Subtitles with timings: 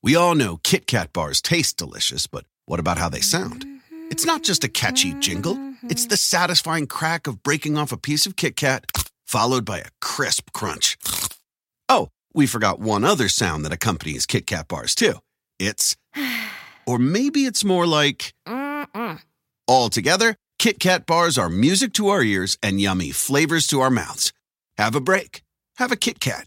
[0.00, 3.66] We all know Kit Kat bars taste delicious, but what about how they sound?
[3.66, 4.08] Mm-hmm.
[4.10, 6.38] It's not just a catchy jingle, it's the mm-hmm.
[6.38, 8.86] satisfying crack of breaking off a piece of Kit Kat,
[9.26, 10.96] followed by a crisp crunch.
[11.88, 15.14] Oh, we forgot one other sound that accompanies Kit Kat bars, too.
[15.58, 15.96] It's.
[16.86, 18.32] Or maybe it's more like.
[19.66, 23.90] All together, Kit Kat bars are music to our ears and yummy flavors to our
[23.90, 24.32] mouths.
[24.78, 25.42] Have a break.
[25.76, 26.46] Have a Kit Kat.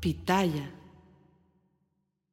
[0.00, 0.80] Pitaya.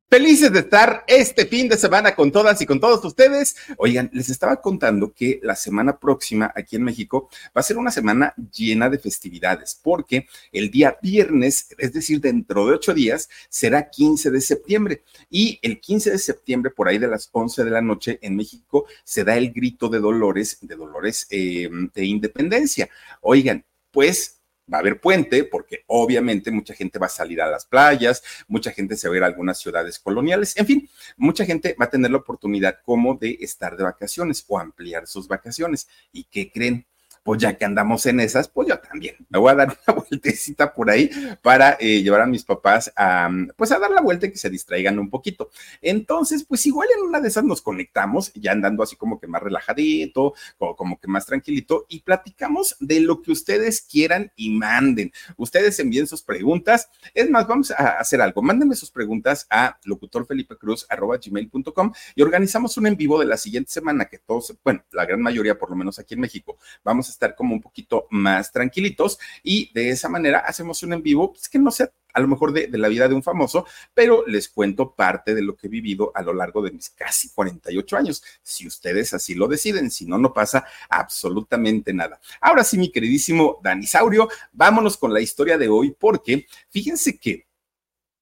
[0.09, 3.57] Felices de estar este fin de semana con todas y con todos ustedes.
[3.77, 7.91] Oigan, les estaba contando que la semana próxima aquí en México va a ser una
[7.91, 13.89] semana llena de festividades, porque el día viernes, es decir, dentro de ocho días, será
[13.89, 15.03] 15 de septiembre.
[15.29, 18.85] Y el 15 de septiembre, por ahí de las 11 de la noche, en México,
[19.03, 22.87] se da el grito de Dolores, de Dolores eh, de Independencia.
[23.19, 24.36] Oigan, pues
[24.71, 28.71] va a haber puente, porque obviamente mucha gente va a salir a las playas, mucha
[28.71, 31.89] gente se va a ir a algunas ciudades coloniales, en fin, mucha gente va a
[31.89, 35.87] tener la oportunidad como de estar de vacaciones o ampliar sus vacaciones.
[36.11, 36.85] ¿Y qué creen?
[37.27, 40.73] Pues ya que andamos en esas, pues yo también me voy a dar una vueltecita
[40.73, 41.11] por ahí
[41.41, 44.49] para eh, llevar a mis papás a, pues a dar la vuelta y que se
[44.49, 45.49] distraigan un poquito.
[45.81, 49.43] Entonces, pues igual en una de esas nos conectamos, ya andando así como que más
[49.43, 55.11] relajadito, como, como que más tranquilito, y platicamos de lo que ustedes quieran y manden.
[55.35, 56.89] Ustedes envíen sus preguntas.
[57.13, 58.41] Es más, vamos a hacer algo.
[58.41, 64.17] Mándenme sus preguntas a locutorfelipecruz.com y organizamos un en vivo de la siguiente semana que
[64.17, 67.55] todos, bueno, la gran mayoría, por lo menos aquí en México, vamos a estar como
[67.55, 71.71] un poquito más tranquilitos y de esa manera hacemos un en vivo, pues que no
[71.71, 75.41] sea a lo mejor de, la vida de un famoso, pero les cuento parte de
[75.41, 79.35] lo que he vivido a lo largo de mis casi 48 años, si ustedes así
[79.35, 82.19] lo deciden, si no, no pasa absolutamente nada.
[82.41, 87.45] Ahora sí, mi queridísimo Danisaurio, vámonos con la historia de hoy, porque fíjense que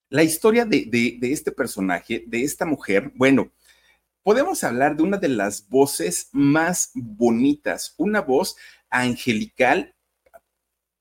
[0.10, 3.52] la historia de este personaje, de esta mujer, bueno,
[4.26, 8.56] podemos hablar de una de las voces más bonitas, una voz
[9.02, 9.96] angelical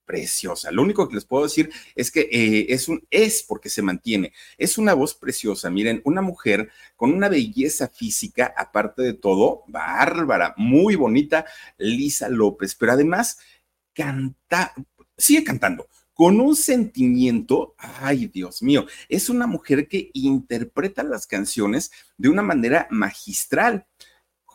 [0.04, 0.70] preciosa.
[0.70, 4.32] Lo único que les puedo decir es que eh, es un es porque se mantiene.
[4.58, 5.70] Es una voz preciosa.
[5.70, 11.46] Miren, una mujer con una belleza física, aparte de todo, bárbara, muy bonita,
[11.78, 13.38] Lisa López, pero además
[13.92, 14.74] canta,
[15.16, 21.90] sigue cantando con un sentimiento, ay Dios mío, es una mujer que interpreta las canciones
[22.16, 23.86] de una manera magistral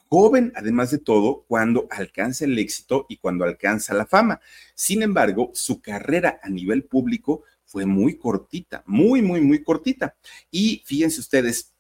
[0.10, 4.42] joven, además de todo, cuando alcanza el éxito y cuando alcanza la fama.
[4.76, 10.16] Sin embargo, su carrera a nivel público fue muy cortita, muy, muy, muy cortita.
[10.50, 11.74] Y fíjense ustedes,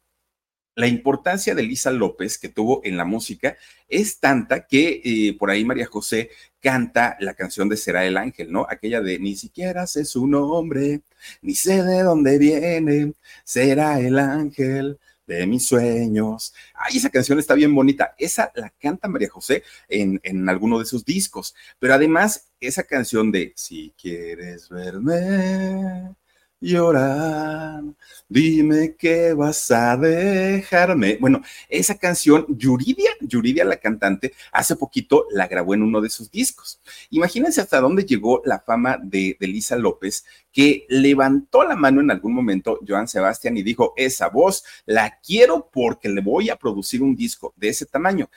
[0.75, 3.57] la importancia de Lisa López que tuvo en la música
[3.90, 6.29] es tanta que eh, por ahí María José
[6.61, 8.66] canta la canción de Será el Ángel, ¿no?
[8.69, 11.01] Aquella de ni siquiera sé su nombre,
[11.41, 13.13] ni sé de dónde viene,
[13.44, 15.00] será el ángel
[15.38, 16.53] de mis sueños.
[16.73, 18.16] Ay, esa canción está bien bonita.
[18.17, 21.56] Esa la canta María José en, en alguno de sus discos.
[21.79, 26.16] Pero además, esa canción de Si quieres verme
[26.62, 27.84] llorar,
[28.28, 31.18] dime que vas a dejarme.
[31.20, 36.30] Bueno, esa canción, Yuridia, Yuridia la cantante, hace poquito la grabó en uno de sus
[36.30, 36.81] discos.
[37.12, 42.12] Imagínense hasta dónde llegó la fama de, de Lisa López, que levantó la mano en
[42.12, 47.02] algún momento Joan Sebastián y dijo, esa voz la quiero porque le voy a producir
[47.02, 48.30] un disco de ese tamaño.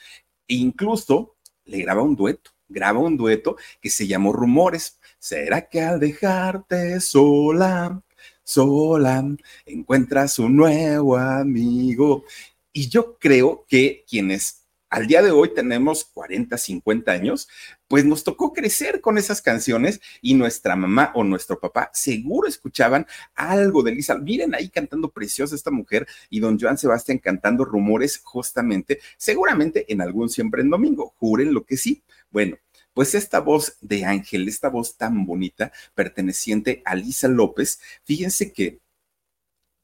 [0.47, 1.35] E incluso
[1.65, 4.99] le graba un dueto, graba un dueto que se llamó Rumores.
[5.19, 8.03] ¿Será que al dejarte sola
[8.43, 9.23] sola,
[9.65, 12.25] encuentras un nuevo amigo.
[12.71, 14.63] Y yo creo que quienes
[14.93, 17.49] al día de hoy tenemos 40, 50 años,
[17.87, 23.07] pues nos tocó crecer con esas canciones y nuestra mamá o nuestro papá seguro escuchaban
[23.33, 24.15] algo de Lisa.
[24.19, 29.99] Miren ahí cantando preciosa esta mujer y don Joan Sebastián cantando rumores justamente, seguramente en
[29.99, 32.03] algún siempre en domingo, juren lo que sí.
[32.29, 32.57] Bueno,
[32.93, 38.79] pues esta voz de Ángel, esta voz tan bonita, perteneciente a Lisa López, fíjense que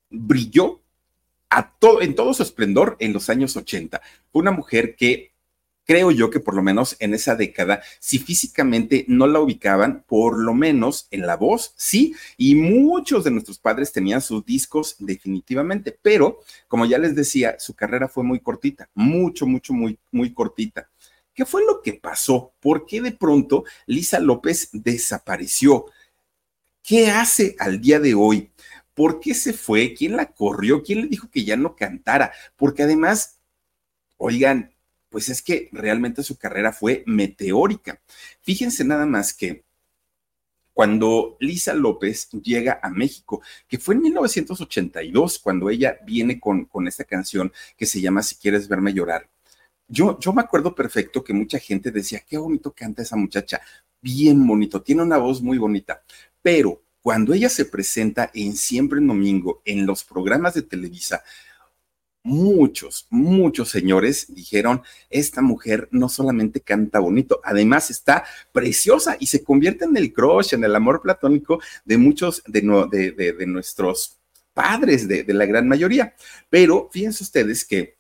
[0.10, 0.82] brilló
[1.50, 4.02] a en todo su esplendor en los años 80.
[4.32, 5.32] Fue una mujer que
[5.90, 10.38] creo yo que por lo menos en esa década, si físicamente no la ubicaban, por
[10.38, 15.98] lo menos en la voz, sí, y muchos de nuestros padres tenían sus discos definitivamente,
[16.00, 20.89] pero como ya les decía, su carrera fue muy cortita, mucho, mucho, muy, muy cortita.
[21.40, 22.52] ¿Qué fue lo que pasó?
[22.60, 25.86] ¿Por qué de pronto Lisa López desapareció?
[26.84, 28.52] ¿Qué hace al día de hoy?
[28.94, 29.94] ¿Por qué se fue?
[29.94, 30.84] ¿Quién la corrió?
[30.84, 32.34] ¿Quién le dijo que ya no cantara?
[32.58, 33.40] Porque además,
[34.18, 34.76] oigan,
[35.08, 38.02] pues es que realmente su carrera fue meteórica.
[38.42, 39.64] Fíjense nada más que
[40.74, 46.86] cuando Lisa López llega a México, que fue en 1982, cuando ella viene con, con
[46.86, 49.30] esta canción que se llama Si quieres verme llorar.
[49.90, 53.60] Yo, yo me acuerdo perfecto que mucha gente decía, qué bonito canta esa muchacha,
[54.02, 56.04] bien bonito, tiene una voz muy bonita,
[56.42, 61.24] pero cuando ella se presenta en Siempre en Domingo, en los programas de Televisa,
[62.24, 69.44] muchos, muchos señores dijeron, esta mujer no solamente canta bonito, además está preciosa y se
[69.44, 74.20] convierte en el crush, en el amor platónico de muchos de, de, nuestros
[74.54, 76.14] padres, de, de, la gran mayoría.
[76.50, 77.99] Pero fíjense ustedes que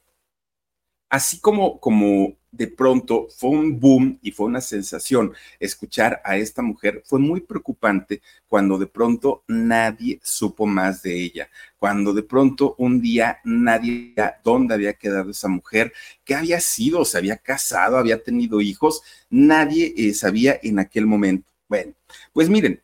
[1.09, 6.61] así como, como de pronto fue un boom y fue una sensación escuchar a esta
[6.61, 12.75] mujer, fue muy preocupante cuando de pronto nadie supo más de ella, cuando de pronto
[12.77, 18.23] un día nadie dónde había quedado esa mujer, qué había sido, se había casado, había
[18.23, 21.51] tenido hijos, nadie eh, sabía en aquel momento.
[21.67, 21.93] Bueno,
[22.33, 22.81] pues miren,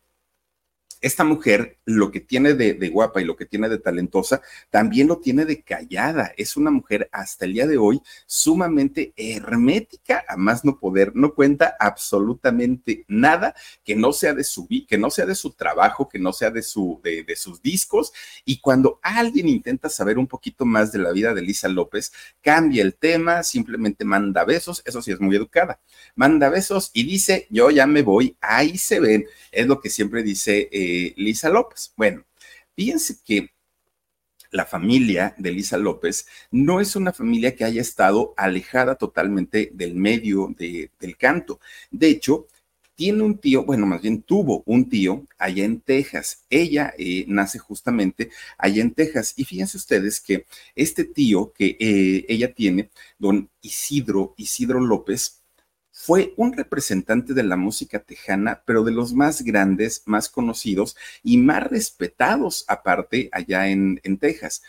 [1.00, 5.18] esta mujer lo que tiene de, guapa y lo que tiene de talentosa, también lo
[5.18, 6.32] tiene de callada.
[6.36, 11.32] Es una mujer hasta el día de hoy sumamente hermética, a más no poder, no
[11.34, 13.54] cuenta absolutamente nada
[13.84, 16.62] que no sea de su que no sea de su trabajo, que no sea de
[16.62, 18.12] sus discos.
[18.44, 22.12] Y cuando alguien intenta saber un poquito más de la vida de Lisa López,
[22.42, 25.80] cambia el tema, simplemente manda besos, eso sí es muy educada.
[26.16, 29.26] Manda besos y dice, yo ya me voy, ahí se ven.
[29.52, 30.68] Es lo que siempre dice.
[30.72, 31.75] Eh, Lisa López.
[31.96, 32.24] Bueno,
[32.74, 33.50] fíjense que
[34.50, 39.94] la familia de Lisa López no es una familia que haya estado alejada totalmente del
[39.94, 41.60] medio del canto.
[41.90, 42.46] De hecho,
[42.96, 46.44] tiene un tío, bueno, más bien tuvo un tío allá en Texas.
[46.48, 49.34] Ella eh, nace justamente allá en Texas.
[49.36, 55.35] Y fíjense ustedes que este tío que eh, ella tiene, don Isidro, Isidro López,
[56.06, 61.36] fue un representante de la música tejana, pero de los más grandes, más conocidos y
[61.36, 64.62] más respetados aparte allá en, Texas.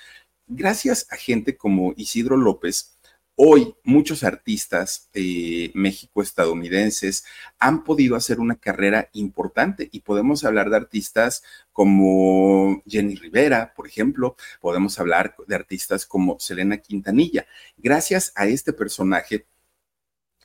[0.47, 2.93] Gracias a gente como Isidro López,
[3.39, 7.23] Hoy muchos artistas de México estadounidenses
[7.59, 13.85] han podido hacer una carrera importante y podemos hablar de artistas como Jenny Rivera, por
[13.85, 17.45] ejemplo, podemos hablar de artistas como Selena Quintanilla.
[17.77, 19.45] Gracias a este personaje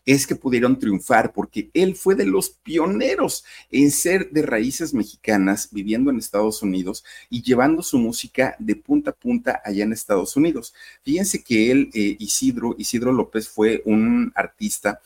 [0.04, 5.68] es que pudieron triunfar porque él fue de los pioneros en ser de raíces mexicanas,
[5.70, 10.36] viviendo en Estados Unidos y llevando su música de punta a punta allá en Estados
[10.36, 10.74] Unidos.
[11.02, 15.00] Fíjense que él, eh, Isidro, Isidro López fue un artista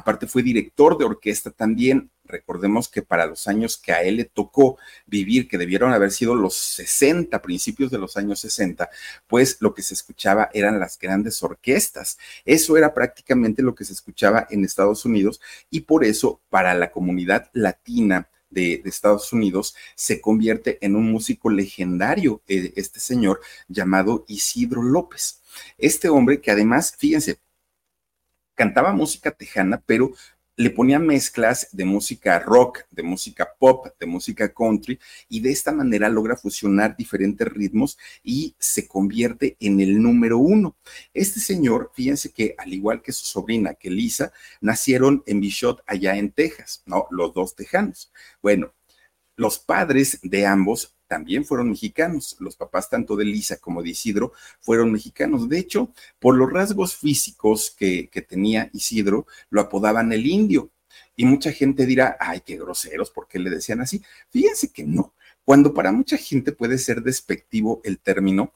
[0.00, 2.10] Aparte fue director de orquesta también.
[2.24, 6.34] Recordemos que para los años que a él le tocó vivir, que debieron haber sido
[6.34, 8.88] los 60, principios de los años 60,
[9.26, 12.16] pues lo que se escuchaba eran las grandes orquestas.
[12.46, 15.38] Eso era prácticamente lo que se escuchaba en Estados Unidos
[15.68, 21.50] y por eso para la comunidad latina, de, Estados Unidos, se convierte en un músico
[21.50, 25.40] legendario, eh, este señor llamado Isidro López.
[25.78, 27.38] Este hombre que además, fíjense,
[28.60, 30.12] cantaba música tejana, pero
[30.54, 35.00] le ponía mezclas de música rock, de música pop, de música country,
[35.30, 40.76] y de esta manera logra fusionar diferentes ritmos y se convierte en el número uno.
[41.14, 46.18] Este señor, fíjense que al igual que su sobrina, que Lisa, nacieron en Bishop, allá
[46.18, 47.06] en Texas, ¿no?
[47.10, 48.12] Los dos tejanos.
[48.42, 48.74] Bueno,
[49.36, 52.36] los padres de ambos también fueron mexicanos.
[52.38, 55.48] Los papás tanto de Lisa como de Isidro fueron mexicanos.
[55.48, 60.70] De hecho, por los rasgos físicos que, tenía Isidro, lo apodaban el indio.
[61.16, 64.00] Y mucha gente dirá, ay, qué groseros, ¿por qué le decían así?
[64.28, 65.12] Fíjense que no.
[65.44, 68.52] Cuando para mucha gente puede ser despectivo el término,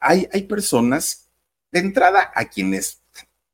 [0.00, 1.28] hay, hay personas
[1.70, 3.02] de entrada a quienes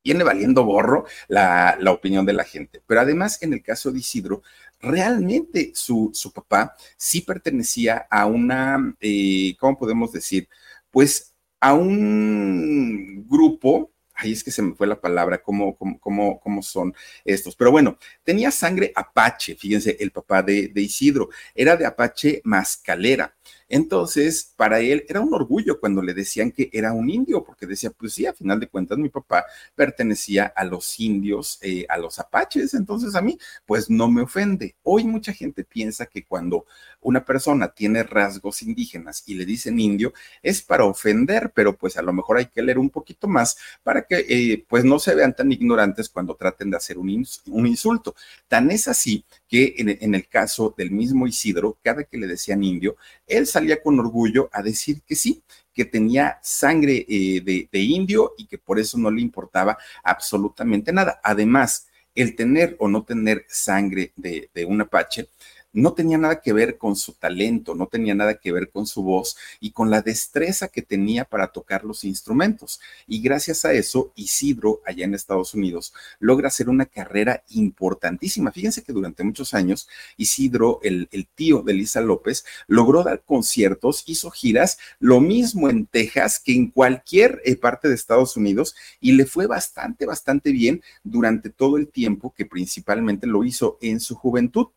[0.04, 2.80] viene valiendo borro la, la, opinión de la gente.
[2.87, 4.44] Pero además, en el caso de Isidro,
[4.84, 10.48] realmente su, su papá sí pertenecía a una, eh, ¿cómo podemos decir?
[10.90, 16.62] Pues a un grupo ahí es que se me fue la palabra, cómo, cómo, cómo,
[16.62, 17.56] son estos.
[17.56, 23.34] Pero bueno, tenía sangre apache, fíjense, el papá de, de, Isidro, era de apache mascalera.
[23.68, 27.90] Entonces, para él era un orgullo cuando le decían que era un indio, porque decía,
[27.90, 29.44] pues sí, a final de cuentas mi papá
[29.75, 34.76] pertenecía a los indios, eh, a los apaches, entonces a mí, pues no me ofende.
[34.83, 36.66] Hoy mucha gente piensa que cuando
[37.04, 42.02] una persona tiene rasgos indígenas y le dicen indio, es para ofender, pero pues a
[42.02, 45.37] lo mejor hay que leer un poquito más para que eh, pues no se vean
[45.37, 48.14] tan ignorantes cuando traten de hacer un, insulto.
[48.49, 52.96] Tan es así que en, el caso del mismo Isidro, cada que le decían indio,
[53.26, 55.42] él salía con orgullo a decir que sí,
[55.75, 61.20] que tenía sangre eh, de, indio y que por eso no le importaba absolutamente nada.
[61.23, 65.28] Además, el tener o no tener sangre de, de un apache,
[65.74, 69.02] no tenía nada que ver con su talento, no tenía nada que ver con su
[69.02, 72.80] voz y con la destreza que tenía para tocar los instrumentos.
[73.06, 78.52] Y gracias a eso, Isidro, allá en Estados Unidos, logra hacer una carrera importantísima.
[78.52, 84.30] Fíjense que durante muchos años, Isidro, el, tío de Lisa López, logró dar conciertos, hizo
[84.30, 89.26] giras, lo mismo en Texas que en cualquier eh, parte de Estados Unidos y le
[89.26, 94.68] fue bastante, bastante bien durante todo el tiempo que principalmente lo hizo en su juventud.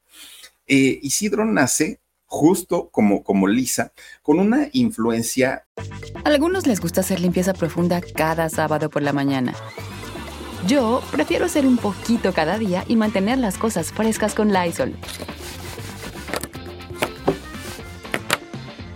[0.68, 5.66] Eh, Isidro nace justo como, como Lisa, con una influencia.
[6.24, 9.54] A algunos les gusta hacer limpieza profunda cada sábado por la mañana.
[10.68, 14.94] Yo prefiero hacer un poquito cada día y mantener las cosas frescas con Lysol.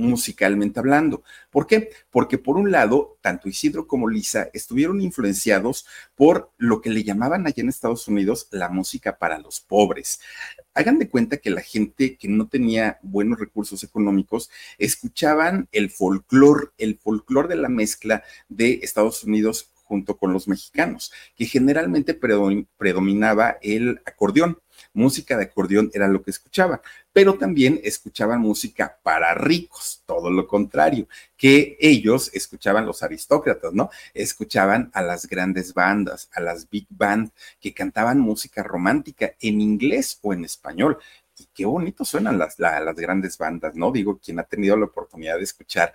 [0.00, 1.22] musicalmente hablando.
[1.50, 1.90] ¿Por qué?
[2.10, 7.46] Porque por un lado, tanto Isidro como Lisa estuvieron influenciados por lo que le llamaban
[7.46, 10.20] allá en Estados Unidos la música para los pobres.
[10.74, 16.68] Hagan de cuenta que la gente que no tenía buenos recursos económicos escuchaban el folclore,
[16.78, 23.58] el folclore de la mezcla de Estados Unidos junto con los mexicanos, que generalmente predominaba
[23.60, 24.58] el acordeón
[24.92, 26.80] música de acordeón era lo que escuchaban,
[27.12, 33.90] pero también escuchaban música para ricos, todo lo contrario, que ellos escuchaban los aristócratas, ¿no?
[34.14, 40.18] Escuchaban a las grandes bandas, a las big band, que cantaban música romántica en inglés
[40.22, 40.98] o en español
[41.40, 43.90] y qué bonito suenan las, las, grandes bandas, ¿no?
[43.90, 45.92] Digo, quien ha tenido la oportunidad de escuchar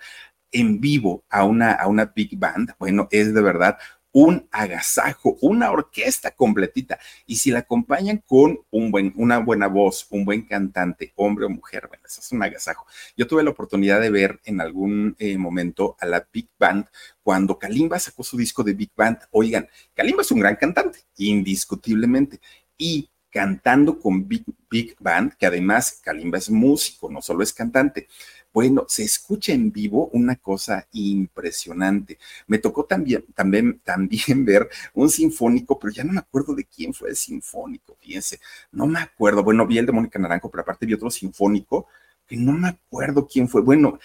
[0.50, 3.78] en vivo a una, a una big band, bueno, es de verdad
[4.16, 6.98] un agasajo, una orquesta completita.
[7.26, 11.50] Y si la acompañan con un buen, una buena voz, un buen cantante, hombre o
[11.50, 12.86] mujer, bueno, eso es un agasajo.
[13.14, 16.86] Yo tuve la oportunidad de ver en algún eh, momento a la Big Band
[17.22, 19.18] cuando Kalimba sacó su disco de Big Band.
[19.32, 22.40] Oigan, Kalimba es un gran cantante, indiscutiblemente.
[22.78, 28.08] Y cantando con Big, Big Band, que además Kalimba es músico, no solo es cantante.
[28.56, 32.18] Bueno, se escucha en vivo una cosa impresionante.
[32.46, 36.94] Me tocó también, también, también ver un sinfónico, pero ya no me acuerdo de quién
[36.94, 38.40] fue el sinfónico, fíjense,
[38.72, 39.44] no me acuerdo.
[39.44, 41.86] Bueno, vi el de Mónica Naranjo, pero aparte vi otro sinfónico
[42.26, 43.60] que no me acuerdo quién fue.
[43.60, 43.98] Bueno,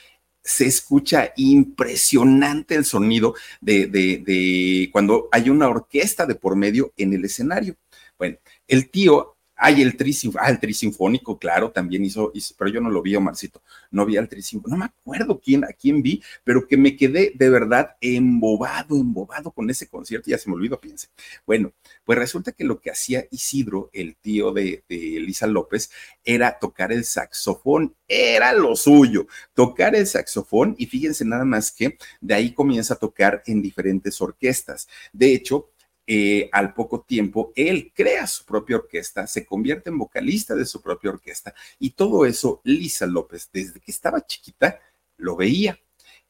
[0.43, 6.91] se escucha impresionante el sonido de, de, de, cuando hay una orquesta de por medio
[6.98, 7.77] en el escenario.
[8.17, 12.82] Bueno, el tío Ay, el tri, ah, el tri sinfónico, claro, también hizo, pero yo
[12.82, 16.24] no lo vi, Omarcito, no vi al tri no me acuerdo quién, a quién vi,
[16.44, 20.82] pero que me quedé de verdad embobado, embobado con ese concierto, ya se me olvidó,
[20.82, 21.10] piense.
[21.46, 25.91] Bueno, pues resulta que lo que hacía Isidro, el tío de, de Elisa López,
[26.24, 32.00] era tocar el saxofón, era lo suyo, tocar el saxofón, y fíjense nada más que
[32.20, 34.88] de ahí comienza a tocar en diferentes orquestas.
[35.13, 35.70] De hecho,
[36.08, 40.81] eh, al poco tiempo, él crea su propia orquesta, se convierte en vocalista de su
[40.81, 44.79] propia orquesta y todo eso Lisa López, desde que estaba chiquita,
[45.17, 45.79] lo veía.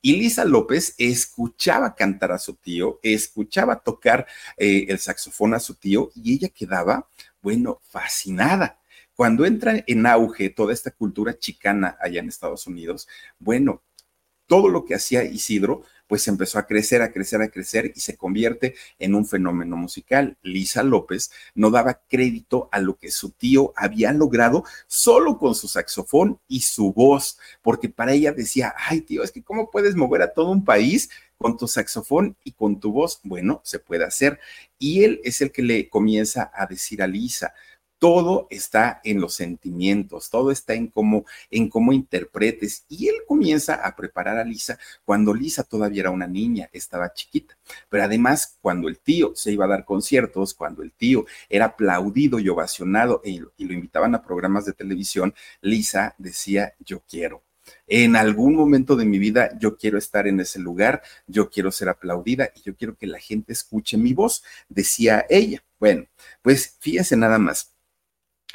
[0.04, 5.76] Y Lisa López escuchaba cantar a su tío, escuchaba tocar eh, el saxofón a su
[5.76, 7.08] tío y ella quedaba,
[7.42, 8.80] bueno, fascinada.
[9.16, 13.84] Cuando entra en auge toda esta cultura chicana allá en Estados Unidos, bueno,
[14.52, 18.18] todo lo que hacía Isidro pues empezó a crecer, a crecer, a crecer y se
[18.18, 20.38] convierte en un fenómeno musical.
[20.42, 25.70] Lisa López no daba crédito a lo que su tío había logrado solo con su
[25.70, 30.22] saxofón y su voz, porque para ella decía, ay tío, es que ¿cómo puedes mover
[30.22, 33.22] a todo un país con tu saxofón y con tu voz?
[33.24, 34.38] Bueno, se puede hacer.
[34.78, 37.54] Y él es el que le comienza a decir a Lisa,
[38.02, 42.84] todo está en los sentimientos, todo está en cómo, en cómo interpretes.
[42.90, 47.56] Y él comienza a preparar a Lisa cuando Lisa todavía era una niña, estaba chiquita.
[47.90, 52.40] Pero además, cuando el tío se iba a dar conciertos, cuando el tío era aplaudido
[52.40, 57.44] y ovacionado y, y lo invitaban a programas de televisión, Lisa decía, yo quiero.
[57.86, 61.90] En algún momento de mi vida yo quiero estar en ese lugar, yo quiero ser
[61.90, 65.64] aplaudida y yo quiero que la gente escuche mi voz, decía ella.
[65.80, 66.08] Bueno,
[66.42, 67.72] pues fíjense nada más.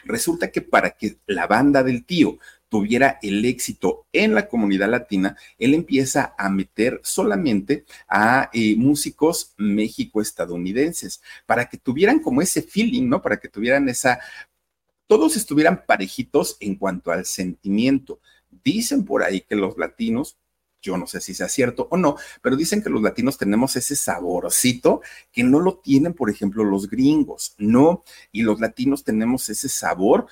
[0.06, 5.36] Resulta que para que la banda del tío tuviera el éxito en la comunidad latina,
[5.58, 13.08] él empieza a meter solamente a eh, músicos México-estadounidenses, para que tuvieran como ese feeling,
[13.08, 13.22] ¿no?
[13.22, 14.20] Para que tuvieran esa,
[15.06, 18.20] todos estuvieran parejitos en cuanto al sentimiento.
[18.64, 20.36] Dicen por ahí que los latinos
[20.86, 23.96] yo no sé si sea cierto o no, pero dicen que los latinos tenemos ese
[23.96, 25.02] saborcito
[25.32, 28.04] que no lo tienen, por ejemplo, los gringos, ¿no?
[28.32, 30.26] Y los latinos tenemos ese sabor.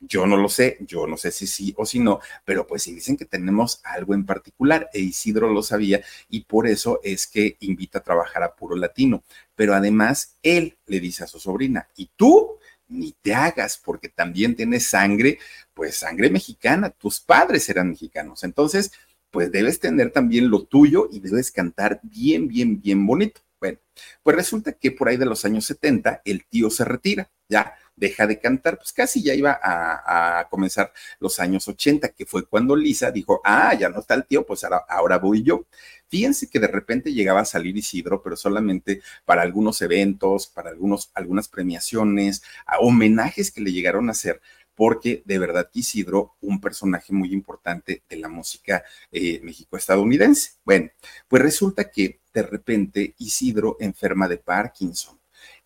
[0.00, 2.94] Yo no lo sé, yo no sé si sí o si no, pero pues sí
[2.94, 7.56] dicen que tenemos algo en particular, e Isidro lo sabía y por eso es que
[7.60, 9.22] invita a trabajar a puro latino.
[9.54, 12.58] Pero además, él le dice a su sobrina, ¿y tú?
[12.88, 15.38] ni te hagas, porque también tienes sangre,
[15.72, 18.44] pues sangre mexicana, tus padres eran mexicanos.
[18.44, 18.92] Entonces,
[19.34, 23.40] pues debes tener también lo tuyo y debes cantar bien, bien, bien bonito.
[23.58, 23.78] Bueno,
[24.22, 28.28] pues resulta que por ahí de los años 70 el tío se retira, ya deja
[28.28, 33.10] de cantar, pues casi ya iba a, comenzar los años 80, que fue cuando Lisa
[33.10, 35.66] dijo, ah, ya no está el tío, pues ahora, ahora voy yo.
[36.06, 41.10] Fíjense que de repente llegaba a salir Isidro, pero solamente para algunos eventos, para algunos,
[41.12, 44.40] algunas premiaciones, a homenajes que le llegaron a hacer
[44.74, 50.52] porque de verdad Isidro, un personaje muy importante de la música eh, México-estadounidense.
[50.64, 50.90] Bueno,
[51.28, 55.18] pues resulta que de repente Isidro enferma de Parkinson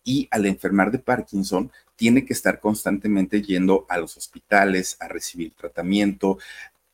[0.03, 5.53] y al enfermar de Parkinson tiene que estar constantemente yendo a los hospitales a recibir
[5.53, 6.37] tratamiento.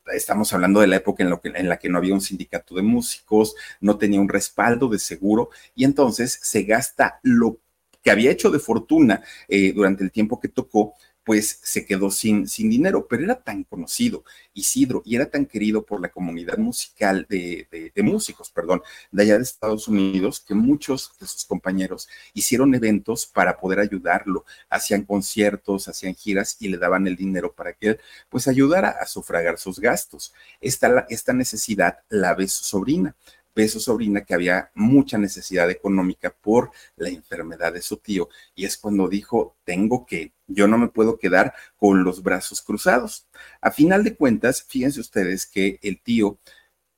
[0.08, 3.56] Estamos hablando de la época en, en, la que no había un sindicato de músicos,
[3.82, 7.60] no tenía un respaldo de seguro y entonces se gasta lo
[8.06, 10.94] que había hecho de fortuna eh, durante el tiempo que tocó
[11.25, 15.84] pues se quedó sin, sin dinero, pero era tan conocido Isidro y era tan querido
[15.84, 21.12] por la comunidad musical de, de, músicos, perdón, de allá de Estados Unidos, que muchos
[21.20, 27.08] de sus compañeros hicieron eventos para poder ayudarlo, hacían conciertos, hacían giras y le daban
[27.08, 30.31] el dinero para que él pues ayudara a sufragar sus gastos.
[30.61, 33.16] Esta, esta necesidad la ve su sobrina
[33.55, 38.65] ve su sobrina que había mucha necesidad económica por la enfermedad de su tío y
[38.65, 43.27] es cuando dijo, tengo que, yo no me puedo quedar con los brazos cruzados.
[43.61, 46.37] A final de cuentas, fíjense ustedes que el tío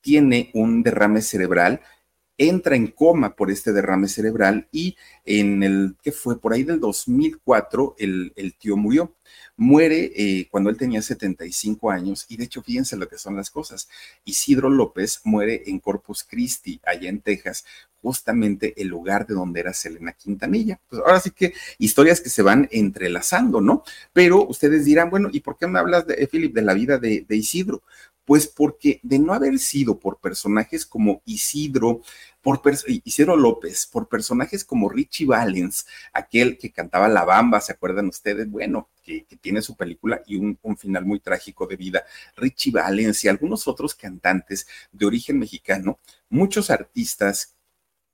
[0.01, 1.81] tiene un derrame cerebral
[2.37, 4.95] entra en coma por este derrame cerebral y
[5.25, 9.13] en el que fue por ahí del 2004 el, el tío murió.
[9.59, 13.49] Muere eh, cuando él tenía 75 años y de hecho fíjense lo que son las
[13.49, 13.89] cosas.
[14.23, 17.65] Isidro López muere en Corpus Christi, allá en Texas,
[18.01, 20.79] justamente el lugar de donde era Selena Quintanilla.
[20.87, 23.83] Pues ahora sí que historias que se van entrelazando, ¿no?
[24.13, 27.25] Pero ustedes dirán, bueno, ¿y por qué me hablas de, Philip, de la vida de,
[27.27, 27.81] de Isidro?
[28.27, 32.01] Pues porque de no haber sido por personajes como Isidro,
[32.41, 32.61] por
[33.05, 38.51] Isidro López, por personajes como Richie Valens, aquel que cantaba La Bamba, ¿se acuerdan ustedes?
[38.51, 42.03] Bueno, que, tiene su película y un, un, final muy trágico de vida.
[42.35, 47.55] Richie Valens y algunos otros cantantes de origen mexicano, muchos artistas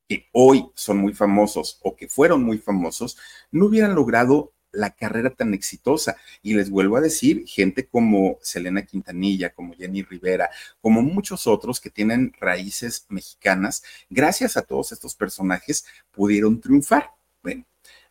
[0.08, 3.18] que hoy son muy famosos o que fueron muy famosos,
[3.50, 6.18] no hubieran logrado la carrera tan exitosa.
[6.42, 10.50] Y les vuelvo a decir, gente como Selena Quintanilla, como Jenny Rivera,
[10.82, 17.12] como muchos otros que tienen raíces mexicanas, gracias a todos estos personajes pudieron triunfar.
[17.42, 17.66] Bueno,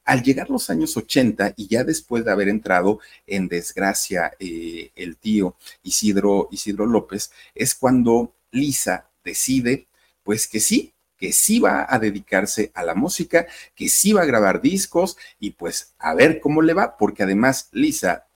[0.05, 5.17] al llegar los años 80 y ya después de haber entrado en desgracia eh, el
[5.17, 9.87] tío Isidro, Isidro López, es cuando Lisa decide,
[10.25, 14.25] pues que sí, que sí va a dedicarse a la música, que sí va a
[14.25, 18.27] grabar discos y pues a ver cómo le va, porque además Lisa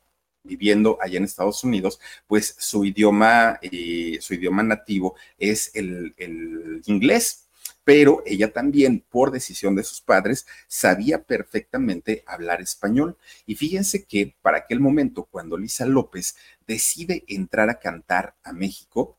[0.45, 6.81] viviendo allá en Estados Unidos, pues su idioma, eh, su idioma nativo es el, el
[6.87, 7.49] inglés
[7.83, 13.17] pero ella también, por decisión de sus padres, sabía perfectamente hablar español.
[13.47, 19.17] Y fíjense que para aquel momento, cuando Lisa López decide entrar a cantar a México,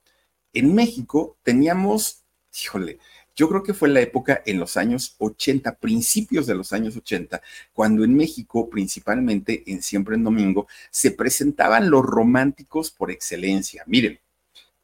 [0.51, 2.23] en México teníamos,
[2.61, 2.99] híjole,
[3.37, 7.39] yo creo que fue la época en los años 80, principios de los años 80,
[7.71, 13.83] cuando en México, principalmente en Siempre en Domingo, se presentaban los románticos por excelencia.
[13.85, 14.19] Miren,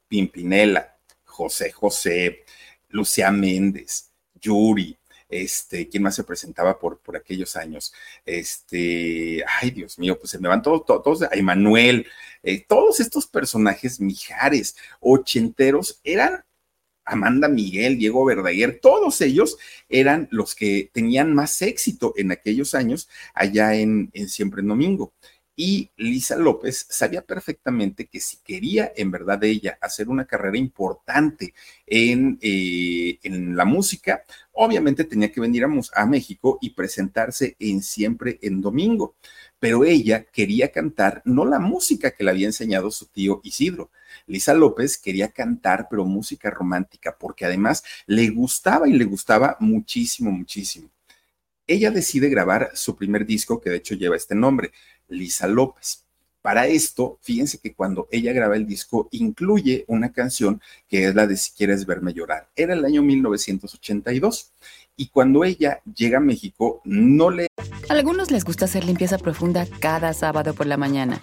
[0.06, 2.44] Pimpinela, José José,
[2.90, 4.96] Lucía Méndez, Yuri,
[5.28, 7.92] este, ¿quién más se presentaba por, por aquellos años?
[8.24, 12.06] Este, ay, Dios mío, pues se me van todos, todos, a Emanuel,
[12.44, 16.44] eh, todos estos personajes mijares, ochenteros, eran
[17.04, 23.08] Amanda Miguel, Diego Verdaguer, todos ellos eran los que tenían más éxito en aquellos años
[23.34, 25.12] allá en, en Siempre en Domingo.
[25.56, 31.54] Y Lisa López sabía perfectamente que si quería en verdad ella hacer una carrera importante
[31.86, 38.38] en, eh, en la música, obviamente tenía que venir a México y presentarse en Siempre
[38.42, 39.14] en Domingo.
[39.60, 43.90] Pero ella quería cantar no la música que le había enseñado su tío Isidro.
[44.26, 50.30] Lisa López quería cantar, pero música romántica, porque además le gustaba y le gustaba muchísimo,
[50.30, 50.90] muchísimo
[51.66, 54.72] ella decide grabar su primer disco, que de hecho lleva este nombre,
[55.08, 56.02] Lisa López.
[56.42, 61.26] Para esto, fíjense que cuando ella graba el disco, incluye una canción que es la
[61.26, 62.50] de Si quieres verme llorar.
[62.54, 64.50] Era el año 1982.
[64.96, 67.46] Y cuando ella llega a México, no le...
[67.88, 71.22] A algunos les gusta hacer limpieza profunda cada sábado por la mañana.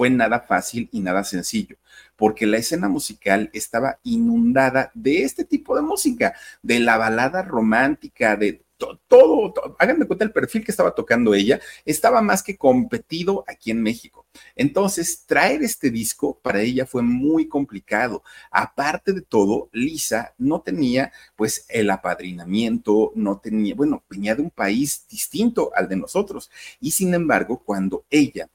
[0.00, 1.76] Fue nada fácil y nada sencillo,
[2.16, 8.34] porque la escena musical estaba inundada de este tipo de música, de la balada romántica,
[8.34, 8.64] de
[9.08, 13.70] todo, hagan de cuenta el perfil que estaba tocando ella, estaba más que competido aquí
[13.70, 14.24] en México.
[14.56, 18.22] Entonces, traer este disco para ella fue muy complicado.
[18.50, 24.50] Aparte de todo, Lisa no tenía pues el apadrinamiento, no tenía, bueno, venía de un
[24.50, 26.50] país distinto al de nosotros.
[26.80, 28.48] Y sin embargo, cuando ella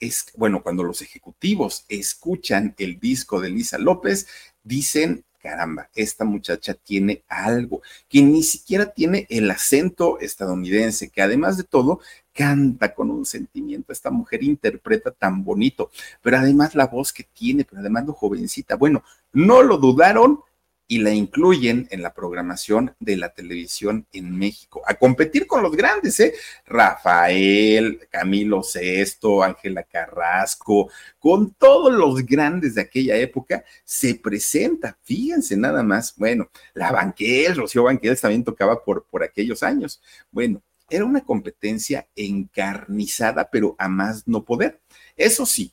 [0.00, 4.26] es, bueno, cuando los ejecutivos escuchan el disco de Lisa López,
[4.62, 11.56] dicen, caramba, esta muchacha tiene algo, que ni siquiera tiene el acento estadounidense, que además
[11.56, 12.00] de todo
[12.32, 17.64] canta con un sentimiento, esta mujer interpreta tan bonito, pero además la voz que tiene,
[17.64, 20.40] pero además lo jovencita, bueno, no lo dudaron
[20.88, 25.76] y la incluyen en la programación de la televisión en México, a competir con los
[25.76, 26.34] grandes, ¿eh?
[26.64, 35.56] Rafael, Camilo Sesto, Ángela Carrasco, con todos los grandes de aquella época, se presenta, fíjense
[35.56, 40.00] nada más, bueno, la Banquel, Rocío Banquel también tocaba por, por aquellos años.
[40.30, 44.80] Bueno, era una competencia encarnizada, pero a más no poder.
[45.16, 45.72] Eso sí,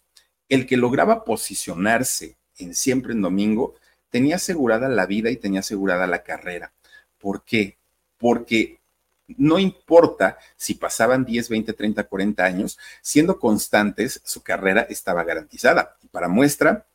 [0.50, 3.76] el que lograba posicionarse en siempre en domingo,
[4.14, 6.72] tenía asegurada la vida y tenía asegurada la carrera.
[7.18, 7.80] ¿Por qué?
[8.20, 8.80] Porque
[9.26, 15.98] no importa si pasaban 10, 20, 30, 40 años, siendo constantes, su carrera estaba garantizada.
[16.04, 16.86] Y para muestra,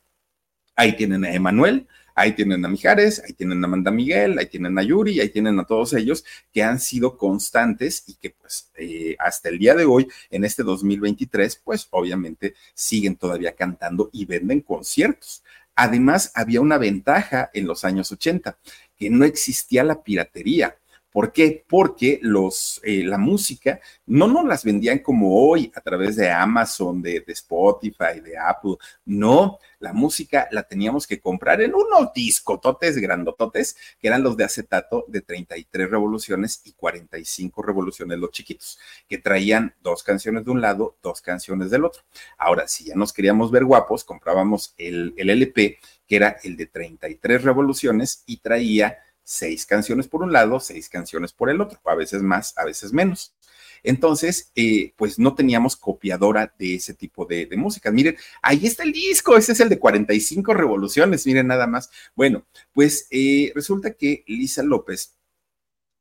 [0.76, 4.78] ahí tienen a Emanuel, ahí tienen a Mijares, ahí tienen a Amanda Miguel, ahí tienen
[4.78, 9.16] a Yuri, ahí tienen a todos ellos que han sido constantes y que pues eh,
[9.18, 14.60] hasta el día de hoy, en este 2023, pues obviamente siguen todavía cantando y venden
[14.60, 15.42] conciertos.
[15.80, 18.58] Además, había una ventaja en los años 80,
[18.96, 20.76] que no existía la piratería.
[21.10, 21.64] ¿Por qué?
[21.66, 27.00] Porque los, eh, la música no nos las vendían como hoy a través de Amazon,
[27.00, 28.76] de, de, Spotify, de Apple.
[29.06, 34.44] No, la música la teníamos que comprar en unos discototes grandototes, que eran los de
[34.44, 40.60] acetato de 33 revoluciones y 45 revoluciones los chiquitos, que traían dos canciones de un
[40.60, 42.02] lado, dos canciones del otro.
[42.36, 46.66] Ahora, si ya nos queríamos ver guapos, comprábamos el, el LP, que era el de
[46.66, 51.94] 33 revoluciones y traía seis canciones por un lado, seis canciones por el otro, a
[51.94, 53.34] veces más, a veces menos.
[53.82, 57.90] Entonces, eh, pues no teníamos copiadora de ese tipo de, música.
[57.90, 61.90] Miren, ahí está el disco, ese es el de 45 revoluciones, miren nada más.
[62.14, 65.14] Bueno, pues eh, resulta que Lisa López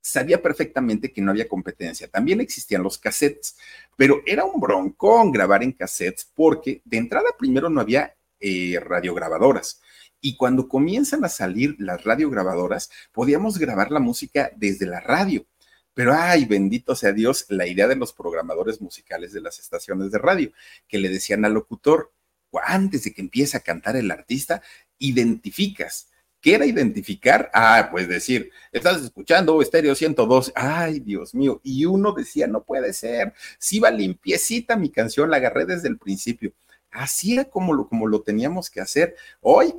[0.02, 2.08] sabía perfectamente que no había competencia.
[2.08, 3.58] También existían los cassettes,
[3.98, 9.82] pero era un broncón grabar en cassettes porque de entrada primero no había eh, radiograbadoras.
[10.22, 15.46] Y cuando comienzan a salir las radiograbadoras, podíamos grabar la música desde la radio.
[15.94, 20.20] Pero ay, bendito sea Dios, la idea de los programadores musicales de las estaciones de
[20.20, 20.52] radio,
[20.88, 22.12] que le decían al locutor,
[22.64, 24.62] antes de que empiece a cantar el artista,
[25.00, 26.10] identificas.
[26.40, 27.50] ¿Qué era identificar?
[27.54, 30.52] Ah, pues decir, estás escuchando Estéreo 102.
[30.56, 31.60] Ay, Dios mío.
[31.64, 33.34] Y uno decía, no puede ser.
[33.58, 36.54] Si va limpiecita mi canción, la agarré desde el principio.
[36.92, 39.16] Así era como lo, teníamos que hacer.
[39.42, 39.74] Hoy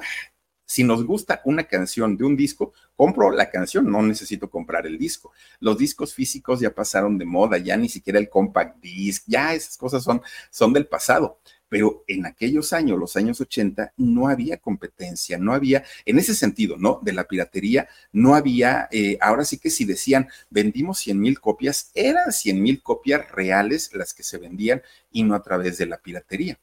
[0.71, 4.99] Si nos gusta una canción de un disco, compro la canción, no necesito comprar el
[4.99, 5.33] disco.
[5.61, 9.79] Los discos físicos ya pasaron de moda, ya ni siquiera el compact disc, ya esas
[9.79, 15.39] cosas son, son del pasado pero en aquellos años, los años 80, no había competencia,
[15.39, 17.01] no había, en ese sentido, ¿no?
[17.03, 21.91] De la piratería, no había, eh, ahora sí que si decían, vendimos 100 mil copias,
[21.95, 25.99] eran 100 mil copias reales las que se vendían y no a través de la
[25.99, 26.59] piratería.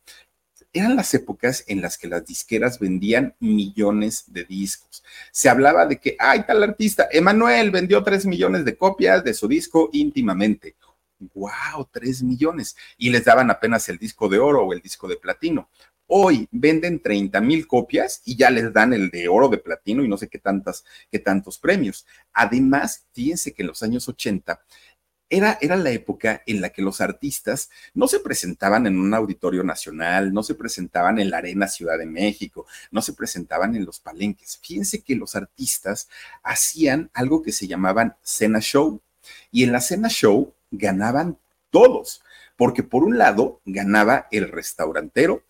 [0.75, 5.05] Eran las épocas en las que las disqueras vendían millones de discos.
[5.31, 9.47] Se hablaba de que, ay, tal artista, Emanuel vendió 3 millones de copias de su
[9.47, 10.75] disco íntimamente
[11.33, 12.75] wow, 3 millones.
[12.97, 15.69] Y les daban apenas el disco de oro o el disco de platino.
[16.07, 20.07] Hoy venden 30 mil copias y ya les dan el de oro, de platino y
[20.07, 22.05] no sé qué tantas, qué tantos premios.
[22.31, 24.61] Además, fíjense que en los años 80
[25.29, 29.63] era, era, la época en la que los artistas no se presentaban en un auditorio
[29.63, 33.99] nacional, no se presentaban en la Arena Ciudad de México, no se presentaban en los
[33.99, 34.59] palenques.
[34.61, 36.09] Fíjense que los artistas
[36.43, 39.01] hacían algo que se llamaban cena show.
[39.51, 41.37] Y en la cena show ganaban
[41.71, 42.21] todos,
[42.55, 45.43] porque por un lado ganaba el restaurantero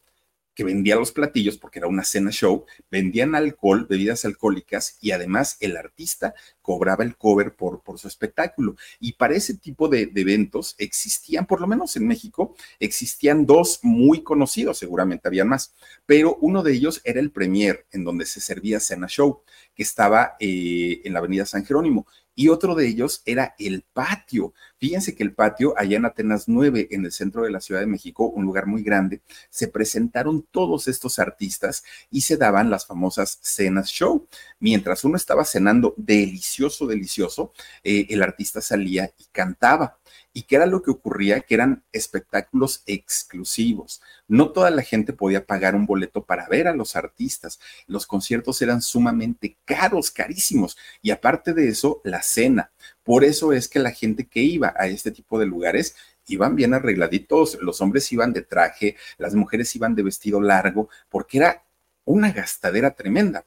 [0.55, 5.57] que vendía los platillos porque era una cena show, vendían alcohol, bebidas alcohólicas y además
[5.59, 8.75] el artista cobraba el cover por, por su espectáculo.
[8.99, 14.23] Y para ese tipo de, eventos existían, por lo menos en México, existían dos muy
[14.23, 15.73] conocidos, seguramente había más,
[16.05, 19.41] pero uno de ellos era el Premier, en donde se servía cena show,
[19.75, 24.53] que estaba eh, en la avenida San Jerónimo y otro de ellos era el patio.
[24.77, 27.87] Fíjense que el patio, allá en Atenas 9, en el centro de la Ciudad de
[27.87, 33.39] México, un lugar muy grande, se presentaron todos estos artistas y se daban las famosas
[33.41, 34.27] cenas show.
[34.59, 39.97] Mientras uno estaba cenando delicioso, delicioso, eh, el artista salía y cantaba.
[40.37, 41.39] ¿Y qué era lo que ocurría?
[41.39, 44.01] Que eran espectáculos exclusivos.
[44.27, 47.57] No toda la gente podía pagar un boleto para ver a los artistas.
[47.87, 50.77] Los conciertos eran sumamente caros, carísimos.
[51.01, 52.73] Y aparte de eso, la cena.
[53.01, 55.95] Por eso es que la gente que iba a este tipo de lugares
[56.27, 57.57] iban bien arregladitos.
[57.61, 61.63] Los hombres iban de traje, las mujeres iban de vestido largo, porque era
[62.03, 63.45] una gastadera tremenda.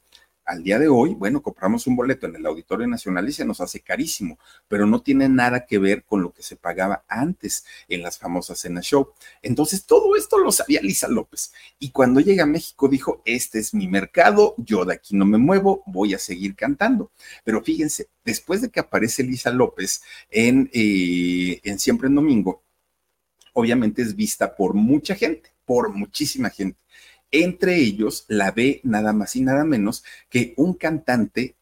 [0.49, 3.61] Al día de hoy, bueno, compramos un boleto en el Auditorio Nacional y se nos
[3.61, 8.01] hace carísimo, pero no tiene nada que ver con lo que se pagaba antes en
[8.01, 9.13] las famosas cenas show.
[9.43, 11.53] Entonces, todo esto lo sabía Lisa López.
[11.79, 15.37] Y cuando llega a México dijo, este es mi mercado, yo de aquí no me
[15.37, 17.13] muevo, voy a seguir cantando.
[17.45, 22.63] Pero fíjense, después de que aparece Lisa López en, eh, en Siempre en Domingo,
[23.53, 26.79] obviamente es vista por mucha gente, por muchísima gente.
[27.31, 31.57] Entre ellos la ve nada más y nada menos que un cantante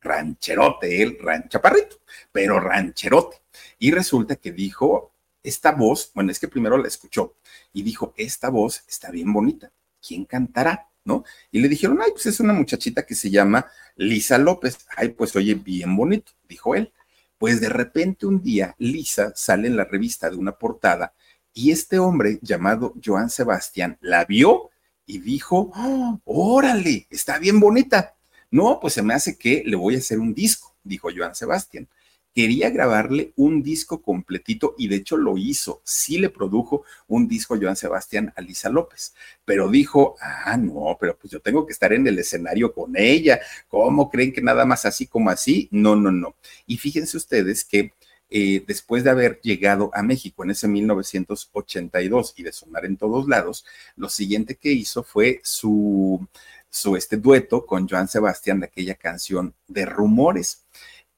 [0.00, 3.38] rancherote, el ranchaparrito, pero rancherote.
[3.78, 5.12] Y resulta que dijo,
[5.42, 7.34] esta voz, bueno, es que primero la escuchó
[7.72, 9.72] y dijo, esta voz está bien bonita,
[10.06, 10.88] ¿quién cantará?
[11.04, 11.24] ¿No?
[11.50, 14.86] Y le dijeron, ay, pues es una muchachita que se llama Lisa López.
[14.96, 16.92] Ay, pues oye, bien bonito, dijo él.
[17.38, 21.12] Pues de repente un día Lisa sale en la revista de una portada
[21.52, 24.70] y este hombre llamado Joan Sebastián la vio
[25.06, 28.14] y dijo, ¡Oh, órale, está bien bonita.
[28.50, 31.88] No, pues se me hace que le voy a hacer un disco, dijo Joan Sebastián.
[32.34, 35.82] Quería grabarle un disco completito y de hecho lo hizo.
[35.84, 41.16] Sí le produjo un disco Joan Sebastián a Lisa López, pero dijo, ah, no, pero
[41.18, 43.40] pues yo tengo que estar en el escenario con ella.
[43.68, 45.68] ¿Cómo creen que nada más así como así?
[45.70, 46.34] No, no, no.
[46.66, 47.92] Y fíjense ustedes que
[48.32, 53.28] eh, después de haber llegado a México en ese 1982 y de sonar en todos
[53.28, 53.64] lados,
[53.96, 56.26] lo siguiente que hizo fue su,
[56.70, 60.64] su este dueto con Joan Sebastián de aquella canción de rumores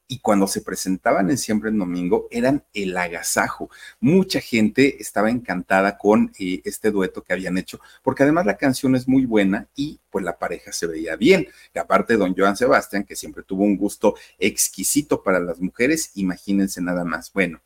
[0.07, 3.69] y cuando se presentaban en Siempre en Domingo eran el agasajo.
[3.99, 8.95] Mucha gente estaba encantada con eh, este dueto que habían hecho, porque además la canción
[8.95, 11.47] es muy buena y pues la pareja se veía bien.
[11.73, 16.81] Que aparte don Joan Sebastián, que siempre tuvo un gusto exquisito para las mujeres, imagínense
[16.81, 17.33] nada más.
[17.33, 17.61] Bueno,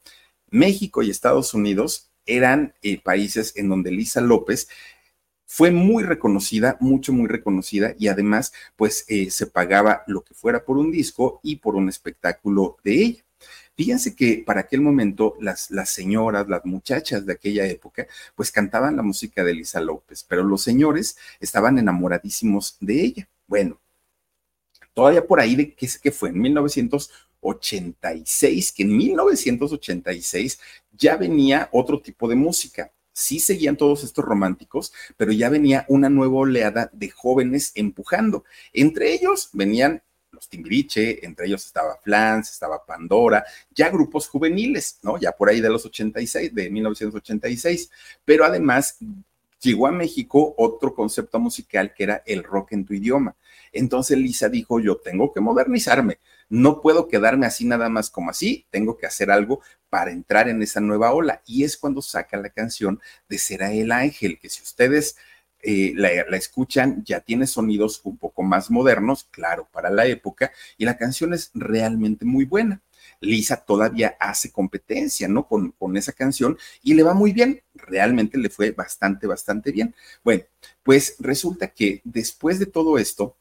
[0.49, 4.69] México y Estados Unidos eran eh, países en donde Lisa López
[5.51, 10.63] fue muy reconocida, mucho, muy reconocida y además pues eh, se pagaba lo que fuera
[10.63, 13.23] por un disco y por un espectáculo de ella.
[13.75, 18.95] Fíjense que para aquel momento las, las señoras, las muchachas de aquella época, pues cantaban
[18.95, 23.27] la música de Lisa López, pero los señores estaban enamoradísimos de ella.
[23.47, 23.79] Bueno,
[24.93, 30.59] todavía por ahí de qué que fue en 1986, que en 1986
[30.95, 36.09] ya venía otro tipo de música sí seguían todos estos románticos, pero ya venía una
[36.09, 38.45] nueva oleada de jóvenes empujando.
[38.73, 40.01] Entre ellos venían
[40.31, 45.17] los Timbiriche, entre ellos estaba Flans, estaba Pandora, ya grupos juveniles, ¿no?
[45.17, 47.91] Ya por ahí de los 86, de 1986,
[48.23, 48.97] pero además
[49.61, 53.35] llegó a México otro concepto musical que era el rock en tu idioma.
[53.73, 58.65] Entonces Lisa dijo, yo tengo que modernizarme, no puedo quedarme así nada más como así,
[58.71, 61.41] tengo que hacer algo para entrar en esa nueva ola.
[61.45, 65.15] Y es cuando saca la canción de Será el Ángel, que si ustedes
[65.61, 70.85] eh, la, escuchan, ya tiene sonidos un poco más modernos, claro, para la época, y
[70.85, 72.81] la canción es realmente muy buena.
[73.21, 75.47] Lisa todavía hace competencia, ¿no?
[75.47, 79.93] Con esa canción y le va muy bien, realmente le fue bastante, bastante bien.
[80.23, 80.43] Bueno,
[80.83, 83.35] pues resulta que después de todo esto,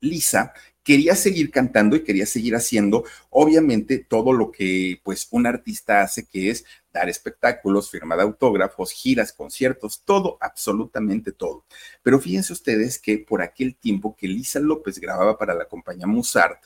[0.00, 0.54] Lisa
[0.88, 6.24] quería seguir cantando y quería seguir haciendo, obviamente, todo lo que pues un artista hace,
[6.24, 11.66] que es dar espectáculos, firmar autógrafos, giras, conciertos, todo, absolutamente todo.
[12.02, 16.64] Pero fíjense ustedes que por aquel tiempo que Lisa López grababa para la compañía Musart,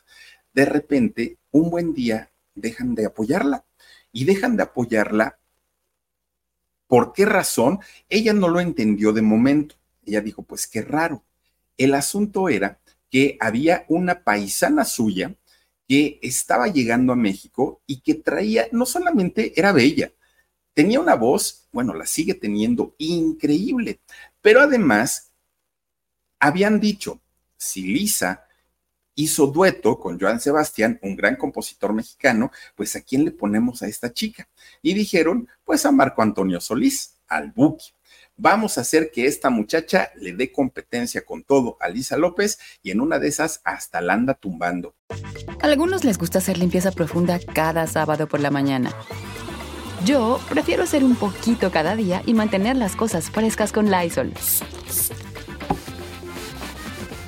[0.54, 3.64] de repente, un buen día, dejan de apoyarla.
[4.12, 5.40] Y dejan de apoyarla.
[6.86, 7.80] ¿Por qué razón?
[8.08, 9.74] Ella no lo entendió de momento.
[10.06, 11.24] Ella dijo, pues qué raro.
[11.76, 12.78] El asunto era
[13.12, 15.36] que había una paisana suya
[15.86, 20.10] que estaba llegando a México y que traía, no solamente era bella,
[20.72, 24.00] tenía una voz, bueno, la sigue teniendo increíble,
[24.40, 25.30] pero además
[26.40, 27.20] habían dicho,
[27.58, 28.46] si Lisa
[29.14, 33.88] hizo dueto con Joan Sebastián, un gran compositor mexicano, pues ¿a quién le ponemos a
[33.88, 34.48] esta chica?
[34.80, 37.92] Y dijeron, pues a Marco Antonio Solís, al Buki.
[38.44, 42.90] Vamos a hacer que esta muchacha le dé competencia con todo a Lisa López y
[42.90, 44.96] en una de esas hasta la anda tumbando.
[45.60, 48.92] A algunos les gusta hacer limpieza profunda cada sábado por la mañana.
[50.04, 54.32] Yo prefiero hacer un poquito cada día y mantener las cosas frescas con Lysol.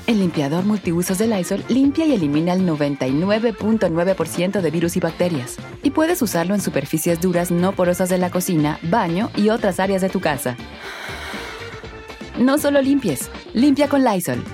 [0.06, 5.56] El limpiador multiusos de Lysol limpia y elimina el 99.9% de virus y bacterias.
[5.82, 10.02] Y puedes usarlo en superficies duras no porosas de la cocina, baño y otras áreas
[10.02, 10.58] de tu casa.
[12.38, 14.44] No solo limpies, limpia con Lysol.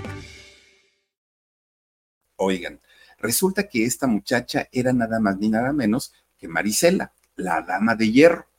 [2.36, 2.80] Oigan,
[3.18, 8.12] resulta que esta muchacha era nada más ni nada menos que Marisela, la dama de
[8.12, 8.49] hierro.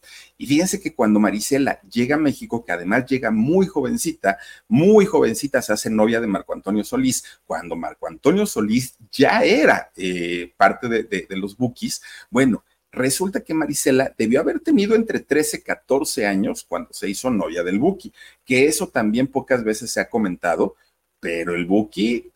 [0.41, 5.61] Y fíjense que cuando Marisela llega a México, que además llega muy jovencita, muy jovencita,
[5.61, 10.89] se hace novia de Marco Antonio Solís, cuando Marco Antonio Solís ya era eh, parte
[10.89, 12.01] de, los Bookies,
[12.31, 17.29] bueno, resulta que Marisela debió haber tenido entre 13 y 14 años cuando se hizo
[17.29, 18.11] novia del Buki,
[18.43, 20.75] que eso también pocas veces se ha comentado,
[21.19, 22.31] pero el Buki,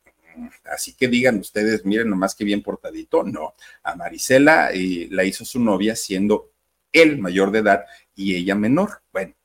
[0.65, 5.43] así que digan ustedes, miren nomás que bien portadito, no, a Marisela eh, la hizo
[5.43, 6.51] su novia siendo
[6.95, 9.01] él mayor de edad y ella menor.
[9.11, 9.35] Bueno,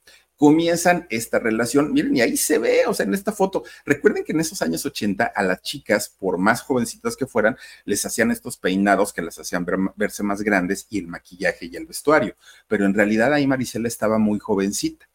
[0.41, 1.93] comienzan esta relación.
[1.93, 3.63] Miren, y ahí se ve, o sea, en esta foto.
[3.85, 8.07] Recuerden que en esos años 80 a las chicas, por más jovencitas que fueran, les
[8.07, 11.85] hacían estos peinados que las hacían ver, verse más grandes y el maquillaje y el
[11.85, 12.37] vestuario.
[12.69, 15.10] Pero en realidad ahí Marisela estaba muy jovencita.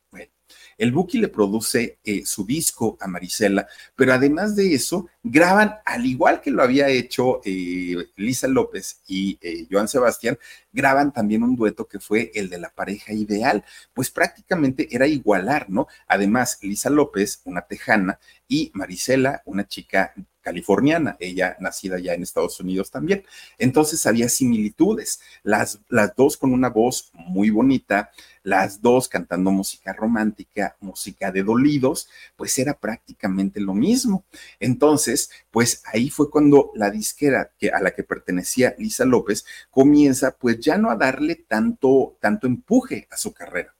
[0.77, 6.05] El Buki le produce eh, su disco a Marisela, pero además de eso, graban, al
[6.05, 10.37] igual que lo había hecho eh, Lisa López y eh, Joan Sebastián,
[10.73, 15.69] graban también un dueto que fue el de la pareja ideal, pues prácticamente era igualar,
[15.69, 15.87] ¿no?
[16.07, 20.13] Además, Lisa López, una tejana, y Marisela, una chica
[20.45, 23.25] californiana, ella nacida ya en Estados Unidos también.
[23.57, 28.11] Entonces había similitudes, las, las dos con una voz muy bonita,
[28.43, 34.23] las dos cantando música romántica, música de dolidos, pues era prácticamente lo mismo.
[34.59, 40.37] Entonces, pues ahí fue cuando la disquera que, a la que pertenecía Lisa López comienza
[40.37, 43.73] pues ya no a darle tanto, tanto empuje a su carrera.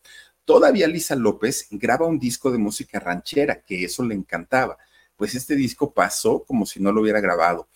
[0.45, 4.78] Todavía Lisa López graba un disco de música ranchera, que eso le encantaba.
[5.15, 7.67] Pues este disco pasó como si no lo hubiera grabado.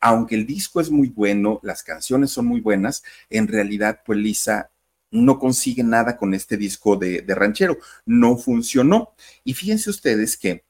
[0.00, 4.70] Aunque el disco es muy bueno, las canciones son muy buenas, en realidad, pues Lisa
[5.10, 7.78] no consigue nada con este disco de, ranchero.
[8.04, 9.14] No funcionó.
[9.44, 10.64] Y fíjense ustedes que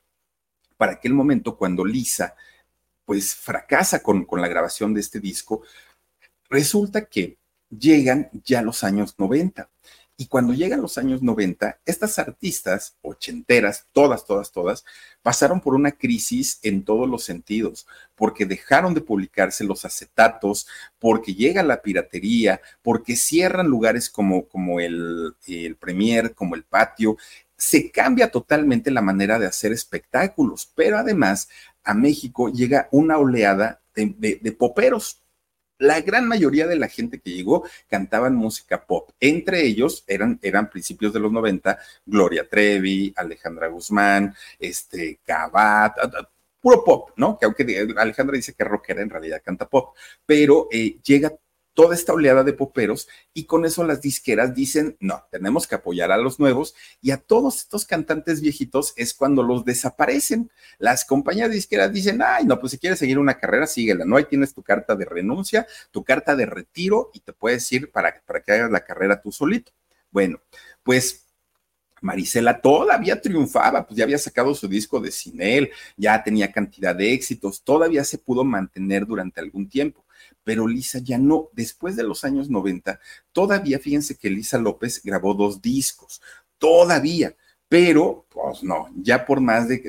[0.77, 2.35] para aquel momento, cuando Lisa
[3.05, 5.63] pues fracasa con, con la grabación de este disco,
[6.51, 7.39] resulta que
[7.71, 9.69] llegan ya los años 90
[10.21, 14.85] y cuando llegan los años 90, estas artistas ochenteras, todas, todas, todas,
[15.23, 20.67] pasaron por una crisis en todos los sentidos, porque dejaron de publicarse los acetatos,
[20.99, 27.17] porque llega la piratería, porque cierran lugares como, como el, el Premier, como el Patio.
[27.57, 31.49] Se cambia totalmente la manera de hacer espectáculos, pero además
[31.85, 35.23] a México llega una oleada de, de, de poperos,
[35.79, 39.11] la gran mayoría de la gente que llegó cantaban música pop.
[39.21, 45.97] Entre ellos eran, eran principios de los 90, Gloria Trevi, Alejandra Guzmán, este, Cabat,
[46.61, 47.39] puro pop, ¿no?
[47.39, 49.95] Que aunque Alejandra dice que rockera, en realidad canta pop,
[50.27, 51.33] pero eh, llega
[51.79, 56.11] toda esta oleada de poperos y con eso las disqueras dicen, no, tenemos que apoyar
[56.11, 60.51] a los nuevos y a todos estos cantantes viejitos es cuando los desaparecen.
[60.79, 64.17] Las compañías disqueras dicen, ay, no, pues si quieres seguir una carrera, síguela, ¿no?
[64.17, 68.21] Ahí tienes tu carta de renuncia, tu carta de retiro y te puedes ir para,
[68.27, 69.71] para que hagas la carrera tú solito.
[70.11, 70.41] Bueno,
[70.83, 71.27] pues
[72.01, 77.13] Marisela todavía triunfaba, pues ya había sacado su disco de Cinel, ya tenía cantidad de
[77.13, 80.05] éxitos, todavía se pudo mantener durante algún tiempo.
[80.45, 83.01] Pero Lisa ya no, después de los años 90,
[83.33, 86.21] todavía fíjense que Lisa López grabó dos discos,
[86.59, 87.37] todavía,
[87.69, 89.83] pero pues no, ya por más de,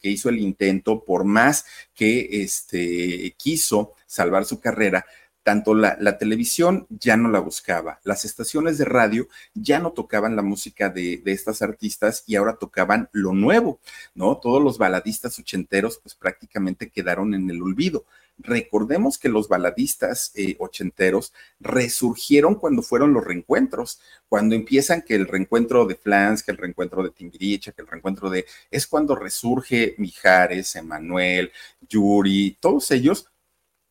[0.00, 1.64] que hizo el intento, por más
[1.94, 5.06] que este, quiso salvar su carrera,
[5.42, 10.42] tanto la, televisión ya no la buscaba, las estaciones de radio ya no tocaban la
[10.42, 13.80] música de, estas artistas y ahora tocaban lo nuevo,
[14.14, 14.36] ¿no?
[14.36, 18.04] Todos los baladistas ochenteros pues prácticamente quedaron en el olvido.
[18.38, 25.28] Recordemos que los baladistas eh, ochenteros resurgieron cuando fueron los reencuentros, cuando empiezan que el
[25.28, 28.46] reencuentro de Flans, que el reencuentro de Timbiriche, que el reencuentro de...
[28.70, 31.52] es cuando resurge Mijares, Emanuel,
[31.88, 33.28] Yuri, todos ellos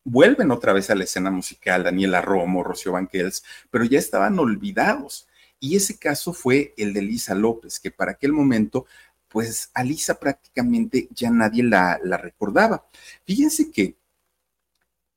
[0.03, 5.27] vuelven otra vez a la escena musical, Daniela Romo, Rocío Banquels, pero ya estaban olvidados.
[5.59, 8.87] Y ese caso fue el de Lisa López, que para aquel momento,
[9.27, 12.85] pues a Lisa prácticamente ya nadie la, la recordaba.
[13.25, 13.95] Fíjense que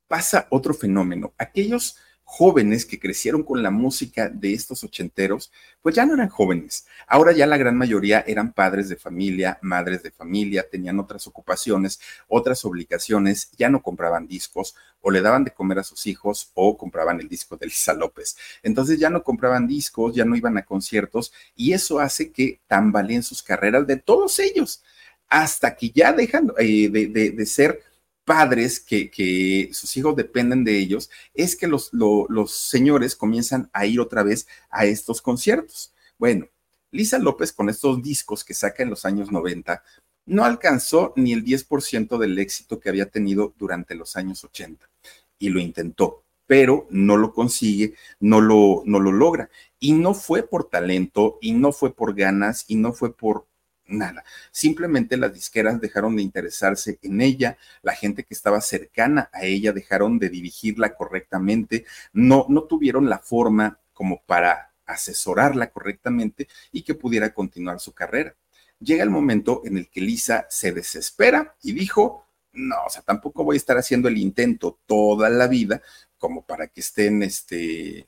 [0.07, 1.33] pasa otro fenómeno.
[1.37, 5.51] Aquellos jóvenes que crecieron con la música de estos ochenteros,
[5.81, 6.87] pues ya no eran jóvenes.
[7.07, 11.99] Ahora ya la gran mayoría eran padres de familia, madres de familia, tenían otras ocupaciones,
[12.27, 16.77] otras obligaciones, ya no compraban discos o le daban de comer a sus hijos o
[16.77, 18.35] compraban el disco de Lisa López.
[18.63, 23.21] Entonces ya no compraban discos, ya no iban a conciertos y eso hace que tambaleen
[23.21, 24.83] sus carreras de todos ellos
[25.29, 27.83] hasta que ya dejan eh, de, de ser
[28.25, 33.99] padres que, sus hijos dependen de ellos, es que los, los señores comienzan a ir
[33.99, 35.93] otra vez a estos conciertos.
[36.17, 36.47] Bueno,
[36.91, 39.83] Lisa López con estos discos que saca en los años 90
[40.25, 44.89] no alcanzó ni el 10% del éxito que había tenido durante los años 80
[45.37, 49.49] y lo intentó, pero no lo consigue, no lo, no lo logra.
[49.79, 53.45] Y no fue por talento, y no fue por ganas, y no fue por,
[53.87, 54.23] nada.
[54.51, 59.73] Simplemente las disqueras dejaron de interesarse en ella, la gente que estaba cercana a ella
[59.73, 66.95] dejaron de dirigirla correctamente, no, no tuvieron la forma como para asesorarla correctamente y que
[66.95, 68.35] pudiera continuar su carrera.
[68.79, 73.43] Llega el momento en el que Lisa se desespera y dijo, no, o sea, tampoco
[73.43, 75.81] voy a estar haciendo el intento toda la vida
[76.17, 78.07] como para que estén, este,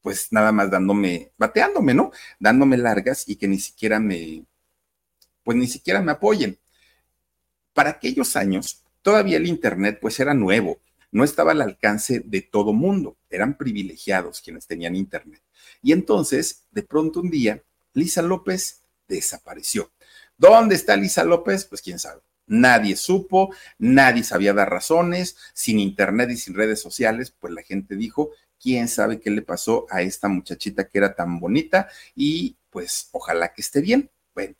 [0.00, 2.10] pues nada más dándome, bateándome, ¿no?
[2.38, 4.44] Dándome largas y que ni siquiera me,
[5.48, 6.58] pues ni siquiera me apoyen.
[7.72, 10.78] Para aquellos años, todavía el Internet pues era nuevo,
[11.10, 15.42] no estaba al alcance de todo mundo, eran privilegiados quienes tenían Internet.
[15.80, 17.62] Y entonces, de pronto un día,
[17.94, 19.90] Lisa López desapareció.
[20.36, 21.64] ¿Dónde está Lisa López?
[21.64, 22.20] Pues quién sabe.
[22.46, 27.96] Nadie supo, nadie sabía dar razones, sin internet y sin redes sociales, pues la gente
[27.96, 33.08] dijo, quién sabe qué le pasó a esta muchachita que era tan bonita y pues
[33.12, 34.10] ojalá que esté bien.
[34.34, 34.54] Bueno,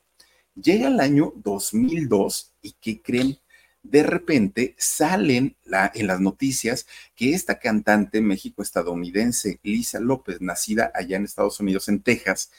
[0.60, 3.38] Llega el año 2002 y ¿qué creen?
[3.82, 5.56] De repente salen
[5.94, 12.02] en las noticias que esta cantante México-estadounidense, Lisa López, nacida allá en Estados Unidos, en
[12.02, 12.50] Texas,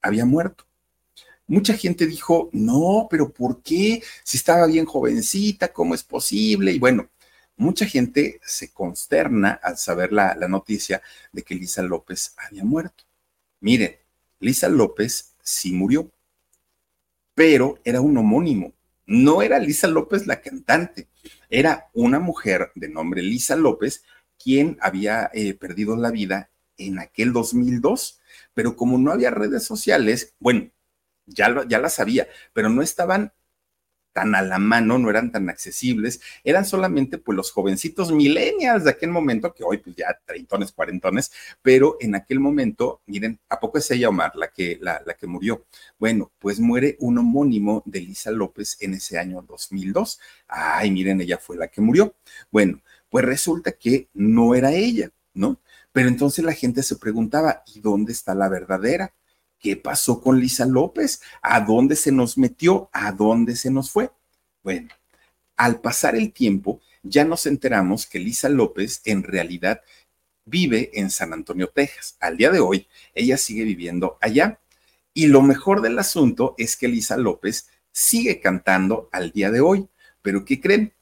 [0.00, 0.66] había muerto.
[1.48, 4.02] Mucha gente dijo, no, pero ¿por qué?
[4.22, 6.70] Si estaba bien jovencita, ¿cómo es posible?
[6.70, 7.10] Y bueno,
[7.56, 13.04] mucha gente se consterna al saber la, la noticia de que Lisa López había muerto.
[13.60, 13.96] Miren,
[14.38, 16.08] Lisa López sí murió
[17.34, 18.72] pero era un homónimo.
[19.06, 21.08] No era Lisa López la cantante,
[21.50, 24.04] era una mujer de nombre Lisa López
[24.42, 28.20] quien había eh, perdido la vida en aquel 2002.
[28.54, 30.70] Pero como no había redes sociales, bueno,
[31.26, 33.32] ya, ya la sabía, pero no estaban
[34.12, 38.90] tan a la mano, no eran tan accesibles, eran solamente pues los jovencitos millennials de
[38.90, 41.32] aquel momento, que hoy pues ya treintones, cuarentones,
[41.62, 45.26] pero en aquel momento, miren, ¿a poco es ella Omar la que, la, la que
[45.26, 45.66] murió?
[45.98, 50.20] Bueno, pues muere un homónimo de Lisa López en ese año 2002.
[50.48, 52.14] Ay, miren, ella fue la que murió.
[52.50, 55.60] Bueno, pues resulta que no era ella, ¿no?
[55.92, 59.12] Pero entonces la gente se preguntaba, ¿y dónde está la verdadera?
[59.62, 61.22] ¿Qué pasó con Lisa López?
[61.40, 62.90] ¿A dónde se nos metió?
[62.92, 64.10] ¿A dónde se nos fue?
[64.64, 64.88] Bueno,
[65.56, 69.80] al pasar el tiempo, ya nos enteramos que Lisa López en realidad
[70.44, 72.16] vive en San Antonio, Texas.
[72.18, 74.58] Al día de hoy, ella sigue viviendo allá.
[75.14, 79.88] Y lo mejor del asunto es que Lisa López sigue cantando al día de hoy.
[80.22, 80.92] Pero ¿qué creen?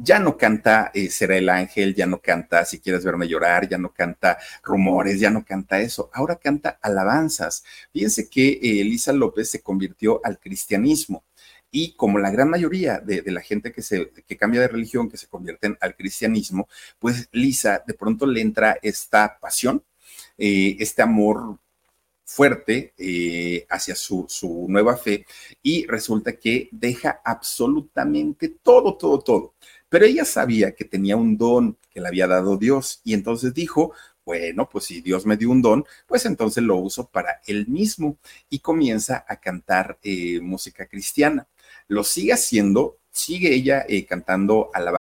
[0.00, 3.78] Ya no canta eh, Será el ángel, ya no canta Si quieres verme llorar, ya
[3.78, 7.64] no canta rumores, ya no canta eso, ahora canta alabanzas.
[7.92, 11.24] Fíjense que eh, Elisa López se convirtió al cristianismo
[11.70, 15.18] y como la gran mayoría de, la gente que, se, que cambia de religión, que
[15.18, 16.68] se convierten al cristianismo,
[16.98, 19.84] pues Lisa de pronto le entra esta pasión,
[20.38, 21.58] eh, este amor
[22.24, 25.24] fuerte eh, hacia su, su, nueva fe
[25.62, 29.54] y resulta que deja absolutamente todo, todo, todo.
[29.88, 33.92] Pero ella sabía que tenía un don que le había dado Dios y entonces dijo,
[34.24, 38.18] bueno, pues si Dios me dio un don, pues entonces lo uso para él mismo
[38.50, 41.48] y comienza a cantar eh, música cristiana.
[41.86, 44.96] Lo sigue haciendo, sigue ella eh, cantando a la...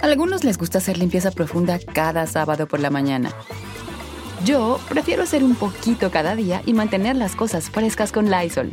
[0.00, 3.34] Algunos les gusta hacer limpieza profunda cada sábado por la mañana.
[4.44, 8.72] Yo prefiero hacer un poquito cada día y mantener las cosas frescas con Lysol.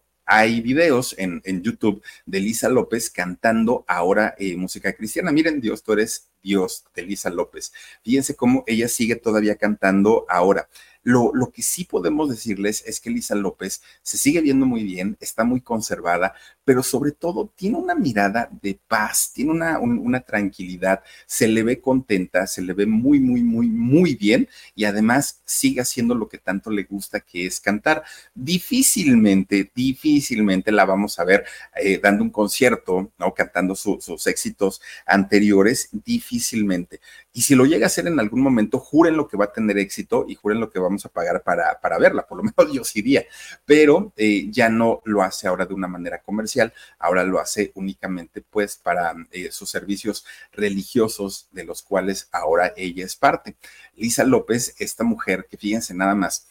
[0.33, 5.29] hay videos en, YouTube de Lisa López cantando ahora eh, música cristiana.
[5.29, 7.73] Miren, Dios, tú eres Dios de Lisa López.
[8.01, 10.69] Fíjense cómo ella sigue todavía cantando ahora.
[11.03, 15.17] Lo, lo, que sí podemos decirles es que Lisa López se sigue viendo muy bien,
[15.19, 16.33] está muy conservada,
[16.63, 21.81] pero sobre todo tiene una mirada de paz, tiene una, una tranquilidad, se le ve
[21.81, 26.37] contenta, se le ve muy, muy, muy, muy bien y además sigue haciendo lo que
[26.37, 28.03] tanto le gusta, que es cantar.
[28.35, 31.45] Difícilmente, difícilmente la vamos a ver
[31.75, 33.33] eh, dando un concierto, ¿no?
[33.33, 36.99] Cantando sus éxitos anteriores, difícilmente.
[37.33, 39.77] Y si lo llega a hacer en algún momento, juren lo que va a tener
[39.77, 42.81] éxito y juren lo que vamos a pagar para, para verla, por lo menos yo
[42.99, 43.25] iría,
[43.65, 48.41] pero eh, ya no lo hace ahora de una manera comercial, ahora lo hace únicamente
[48.41, 53.55] pues para eh, sus servicios religiosos de los cuales ahora ella es parte.
[53.95, 56.47] Lisa López, esta mujer que fíjense nada más,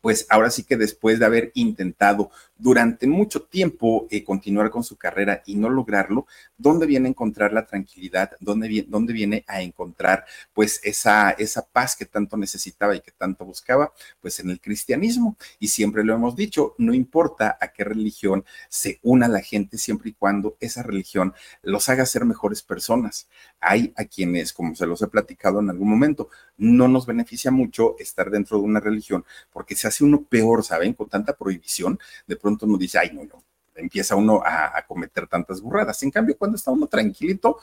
[0.00, 2.30] pues ahora sí que después de haber intentado
[2.60, 6.26] durante mucho tiempo eh, continuar con su carrera y no lograrlo,
[6.58, 8.32] ¿dónde viene a encontrar la tranquilidad?
[8.40, 13.44] ¿Dónde dónde viene a encontrar pues esa, esa paz que tanto necesitaba y que tanto
[13.44, 13.92] buscaba?
[14.20, 15.36] Pues en el cristianismo.
[15.58, 20.10] Y siempre lo hemos dicho, no importa a qué religión se una la gente, siempre
[20.10, 23.28] y cuando esa religión los haga ser mejores personas.
[23.60, 27.96] Hay a quienes, como se los he platicado en algún momento, no nos beneficia mucho
[27.98, 30.92] estar dentro de una religión porque se hace uno peor, ¿saben?
[30.92, 33.44] Con tanta prohibición, de pronto uno dice, ay, no, no,
[33.74, 36.02] empieza uno a, cometer tantas burradas.
[36.02, 37.58] En cambio, cuando está uno tranquilito,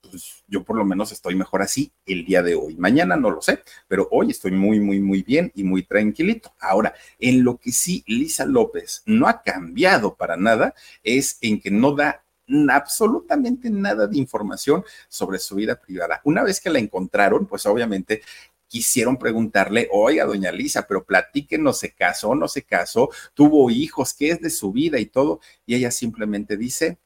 [0.00, 2.76] pues yo por lo menos estoy mejor así el día de hoy.
[2.76, 6.52] Mañana no lo sé, pero hoy estoy muy, muy, muy bien y muy tranquilito.
[6.58, 11.70] Ahora, en lo que sí Lisa López no ha cambiado para nada es en que
[11.70, 12.24] no da
[12.70, 16.20] absolutamente nada de información sobre su vida privada.
[16.24, 18.22] Una vez que la encontraron, pues obviamente
[18.70, 23.10] quisieron preguntarle, oiga, doña Lisa, pero platíquenos, ¿se casó, no se casó?
[23.34, 24.14] ¿Tuvo hijos?
[24.14, 25.40] ¿Qué es de su vida y todo?
[25.66, 26.96] Y ella simplemente dice,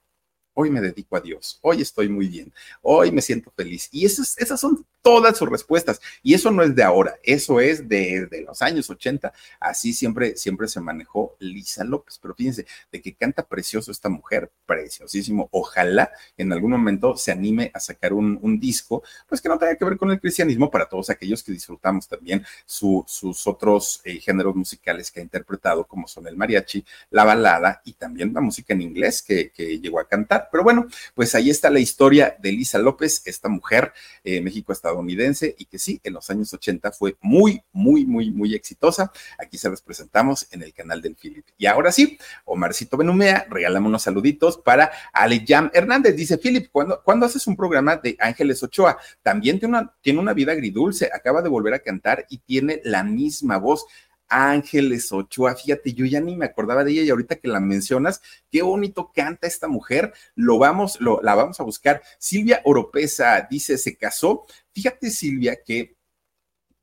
[0.53, 2.53] hoy me dedico a Dios, hoy estoy muy bien,
[2.83, 3.89] hoy me siento feliz.
[3.93, 6.01] Y esas, esas son todas sus respuestas.
[6.23, 9.33] Y eso no es de ahora, eso es de, los años 80.
[9.61, 12.19] Así siempre, siempre se manejó Lisa López.
[12.21, 15.49] Pero fíjense, de que canta precioso esta mujer, preciosísimo.
[15.53, 19.85] Ojalá en algún momento se anime a sacar un, disco, pues que no tenga que
[19.85, 25.11] ver con el cristianismo para todos aquellos que disfrutamos también sus otros eh, géneros musicales
[25.11, 29.23] que ha interpretado, como son el mariachi, la balada y también la música en inglés
[29.23, 29.53] que,
[29.83, 30.49] llegó a cantar.
[30.51, 33.93] Pero bueno, pues ahí está la historia de Lisa López, esta mujer,
[34.23, 38.55] eh, México-Estados estadounidense y que sí, en los años 80 fue muy, muy, muy, muy
[38.55, 39.13] exitosa.
[39.39, 41.45] Aquí se los presentamos en el canal del Philip.
[41.59, 46.17] Y ahora sí, Omarcito Benumea, regálame unos saluditos para Alejam Hernández.
[46.17, 48.99] Dice, Philip, ¿cuándo, haces un programa de Ángeles Ochoa?
[49.23, 53.03] También tiene una, tiene una vida agridulce, acaba de volver a cantar y tiene la
[53.03, 53.87] misma voz.
[54.29, 58.21] Ángeles Ochoa, fíjate, yo ya ni me acordaba de ella y ahorita que la mencionas,
[58.51, 62.03] qué bonito canta esta mujer, lo vamos, lo, la vamos a buscar.
[62.19, 64.47] Silvia Oropesa dice, se casó.
[64.73, 65.97] Fíjate, Silvia, que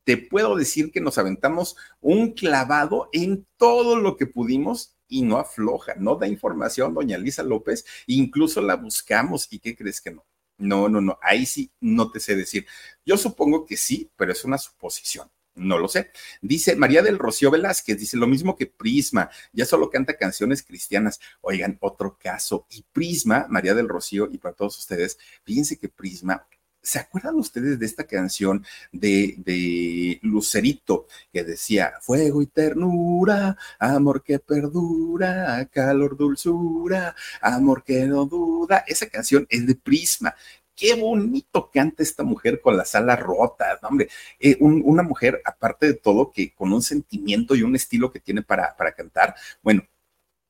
[0.04, 5.38] te puedo decir que nos aventamos un clavado en todo lo que pudimos y no
[5.38, 10.26] afloja, no da información, doña Lisa López, incluso la buscamos y ¿qué crees que no?
[10.58, 12.66] No, no, no, ahí sí no te sé decir.
[13.06, 15.30] Yo supongo que sí, pero es una suposición.
[15.56, 16.12] No lo sé.
[16.42, 21.20] Dice María del Rocío Velázquez, dice lo mismo que Prisma, ya solo canta canciones cristianas.
[21.42, 22.66] Oigan, otro caso.
[22.70, 26.48] Y Prisma, María del Rocío, y para todos ustedes, fíjense que Prisma
[26.84, 34.24] ¿Se acuerdan ustedes de esta canción de, de, Lucerito que decía fuego y ternura, amor
[34.24, 38.84] que perdura, calor, dulzura, amor que no duda?
[38.88, 40.34] Esa canción es de Prisma.
[40.82, 44.10] Qué bonito canta esta mujer con las alas rotas, hombre.
[44.40, 48.42] Eh, una mujer, aparte de todo, que con un sentimiento y un estilo que tiene
[48.42, 49.84] para, para cantar, bueno,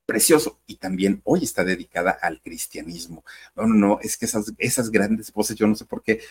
[0.06, 0.62] precioso.
[0.68, 3.26] Y también hoy está dedicada al cristianismo.
[3.58, 6.22] No, no, no, es que esas, esas grandes voces, yo no sé por qué,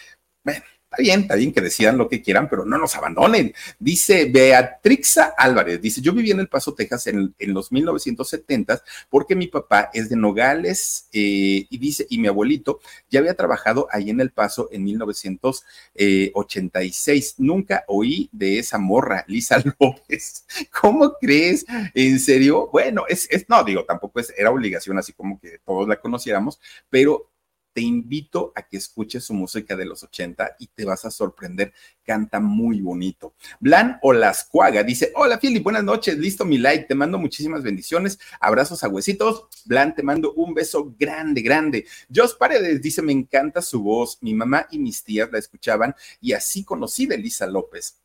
[0.45, 3.55] bueno, Está bien, está bien que decidan lo que quieran, pero no nos abandonen.
[3.79, 9.47] Dice Beatrixa Álvarez, dice, yo viví en El Paso, Texas en, los 1970 porque mi
[9.47, 14.21] papá es de Nogales eh, y dice, y mi abuelito ya había trabajado ahí en
[14.21, 17.37] El Paso en 1986.
[17.39, 20.45] Nunca oí de esa morra, Lisa López.
[20.81, 21.65] ¿Cómo crees?
[21.95, 22.69] ¿En serio?
[22.73, 26.59] Bueno, es, es no, digo, tampoco es, era obligación así como que todos la conociéramos,
[26.91, 27.30] pero
[27.73, 31.73] te invito a que escuches su música de los 80 y te vas a sorprender.
[32.03, 33.35] Canta muy bonito.
[33.61, 36.19] Blan Olascuaga dice: Hola, Philip, buenas noches.
[36.19, 36.87] Listo mi like.
[36.87, 38.19] Te mando muchísimas bendiciones.
[38.41, 39.47] Abrazos a huesitos.
[39.65, 41.87] Blan, te mando un beso grande, grande.
[42.13, 44.19] Jos Paredes dice: Me encanta su voz.
[44.21, 48.00] Mi mamá y mis tías la escuchaban y así conocí de Elisa López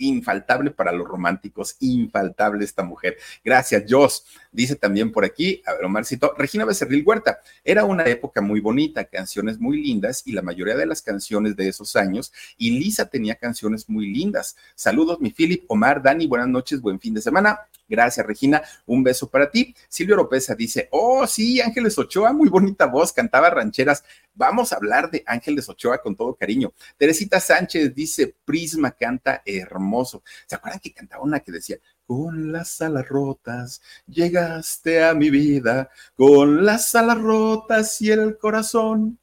[0.00, 3.16] infaltable para los románticos, infaltable esta mujer.
[3.44, 4.24] Gracias, Jos.
[4.52, 9.04] Dice también por aquí, a ver, Omarcito, Regina Becerril Huerta, era una época muy bonita,
[9.04, 13.36] canciones muy lindas y la mayoría de las canciones de esos años, y Lisa tenía
[13.36, 14.56] canciones muy lindas.
[14.74, 17.60] Saludos, mi Philip, Omar, Dani, buenas noches, buen fin de semana.
[17.90, 18.62] Gracias, Regina.
[18.86, 19.74] Un beso para ti.
[19.88, 24.04] Silvio Oropesa dice, oh, sí, Ángeles Ochoa, muy bonita voz, cantaba rancheras.
[24.32, 26.72] Vamos a hablar de Ángeles Ochoa con todo cariño.
[26.96, 30.22] Teresita Sánchez dice, Prisma canta hermoso.
[30.46, 35.90] ¿Se acuerdan que cantaba una que decía, con las alas rotas llegaste a mi vida,
[36.14, 39.18] con las alas rotas y el corazón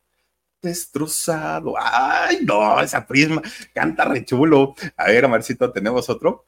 [0.62, 1.76] destrozado.
[1.80, 3.42] Ay, no, esa prisma
[3.74, 4.76] canta re chulo.
[4.96, 6.46] A ver, Amarcito, ¿tenemos otro?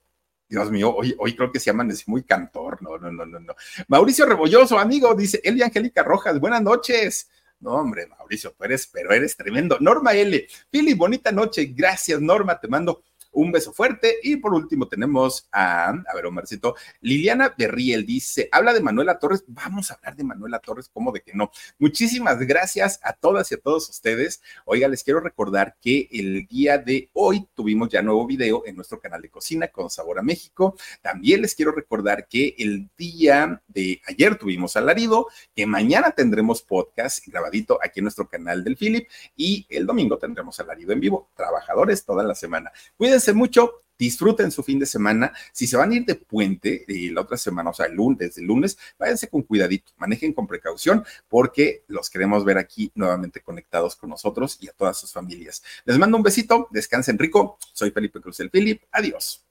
[0.50, 2.82] Dios mío, hoy, hoy creo que se amaneció muy cantor.
[2.82, 3.56] No, no, no, no, no.
[3.88, 7.30] Mauricio Rebolloso, amigo, dice Elia Angélica Rojas, buenas noches.
[7.60, 9.78] No, hombre, Mauricio, tú eres, pero eres tremendo.
[9.80, 10.47] Norma L.
[10.72, 11.66] Fili, bonita noche.
[11.76, 12.60] Gracias, Norma.
[12.60, 13.04] Te mando
[13.42, 14.18] un beso fuerte.
[14.24, 19.44] Y por último tenemos a, a ver, Omarcito, Liliana Berriel dice, habla de Manuela Torres.
[19.48, 21.52] Vamos a hablar de Manuela Torres, ¿cómo de que no?
[21.78, 24.42] Muchísimas gracias a todas y a todos ustedes.
[24.66, 29.00] Oiga, les quiero recordar que el día de hoy tuvimos ya nuevo video en nuestro
[29.00, 30.76] canal de cocina con Sabor a México.
[31.02, 37.26] También les quiero recordar que el día de ayer tuvimos alarido, que mañana tendremos podcast
[37.26, 41.30] grabadito aquí en nuestro canal del Philip y el domingo tendremos alarido en vivo.
[41.36, 42.72] Trabajadores toda la semana.
[42.98, 45.34] Cuídense mucho, disfruten su fin de semana.
[45.52, 48.38] Si se van a ir de puente y la otra semana, o sea, el lunes,
[48.38, 53.96] el lunes, váyanse con cuidadito, manejen con precaución porque los queremos ver aquí nuevamente conectados
[53.96, 55.62] con nosotros y a todas sus familias.
[55.86, 57.58] Les mando un besito, descansen rico.
[57.74, 58.82] Soy Felipe Cruz el Philip.
[58.92, 59.44] Adiós.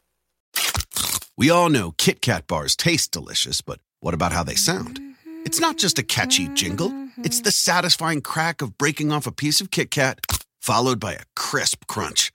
[1.36, 4.98] We all know Kit Kat bars taste delicious, but what about how they sound?
[5.44, 9.60] It's not just a catchy jingle, it's the satisfying crack of breaking off a piece
[9.60, 10.18] of Kit Kat
[10.60, 12.32] followed by a crisp crunch.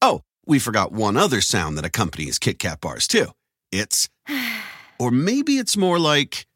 [0.00, 3.26] Oh, we forgot one other sound that accompanies Kit Kat bars, too.
[3.72, 4.08] It's,
[4.98, 6.46] or maybe it's more like,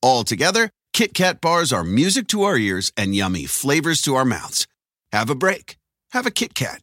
[0.00, 4.24] all together, Kit Kat bars are music to our ears and yummy flavors to our
[4.24, 4.66] mouths.
[5.12, 5.76] Have a break.
[6.12, 6.80] Have a Kit Kat.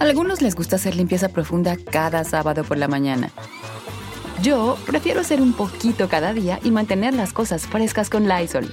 [0.00, 3.30] Algunos les gusta hacer limpieza profunda cada sábado por la mañana.
[4.42, 8.72] Yo prefiero hacer un poquito cada día y mantener las cosas frescas con Lysol.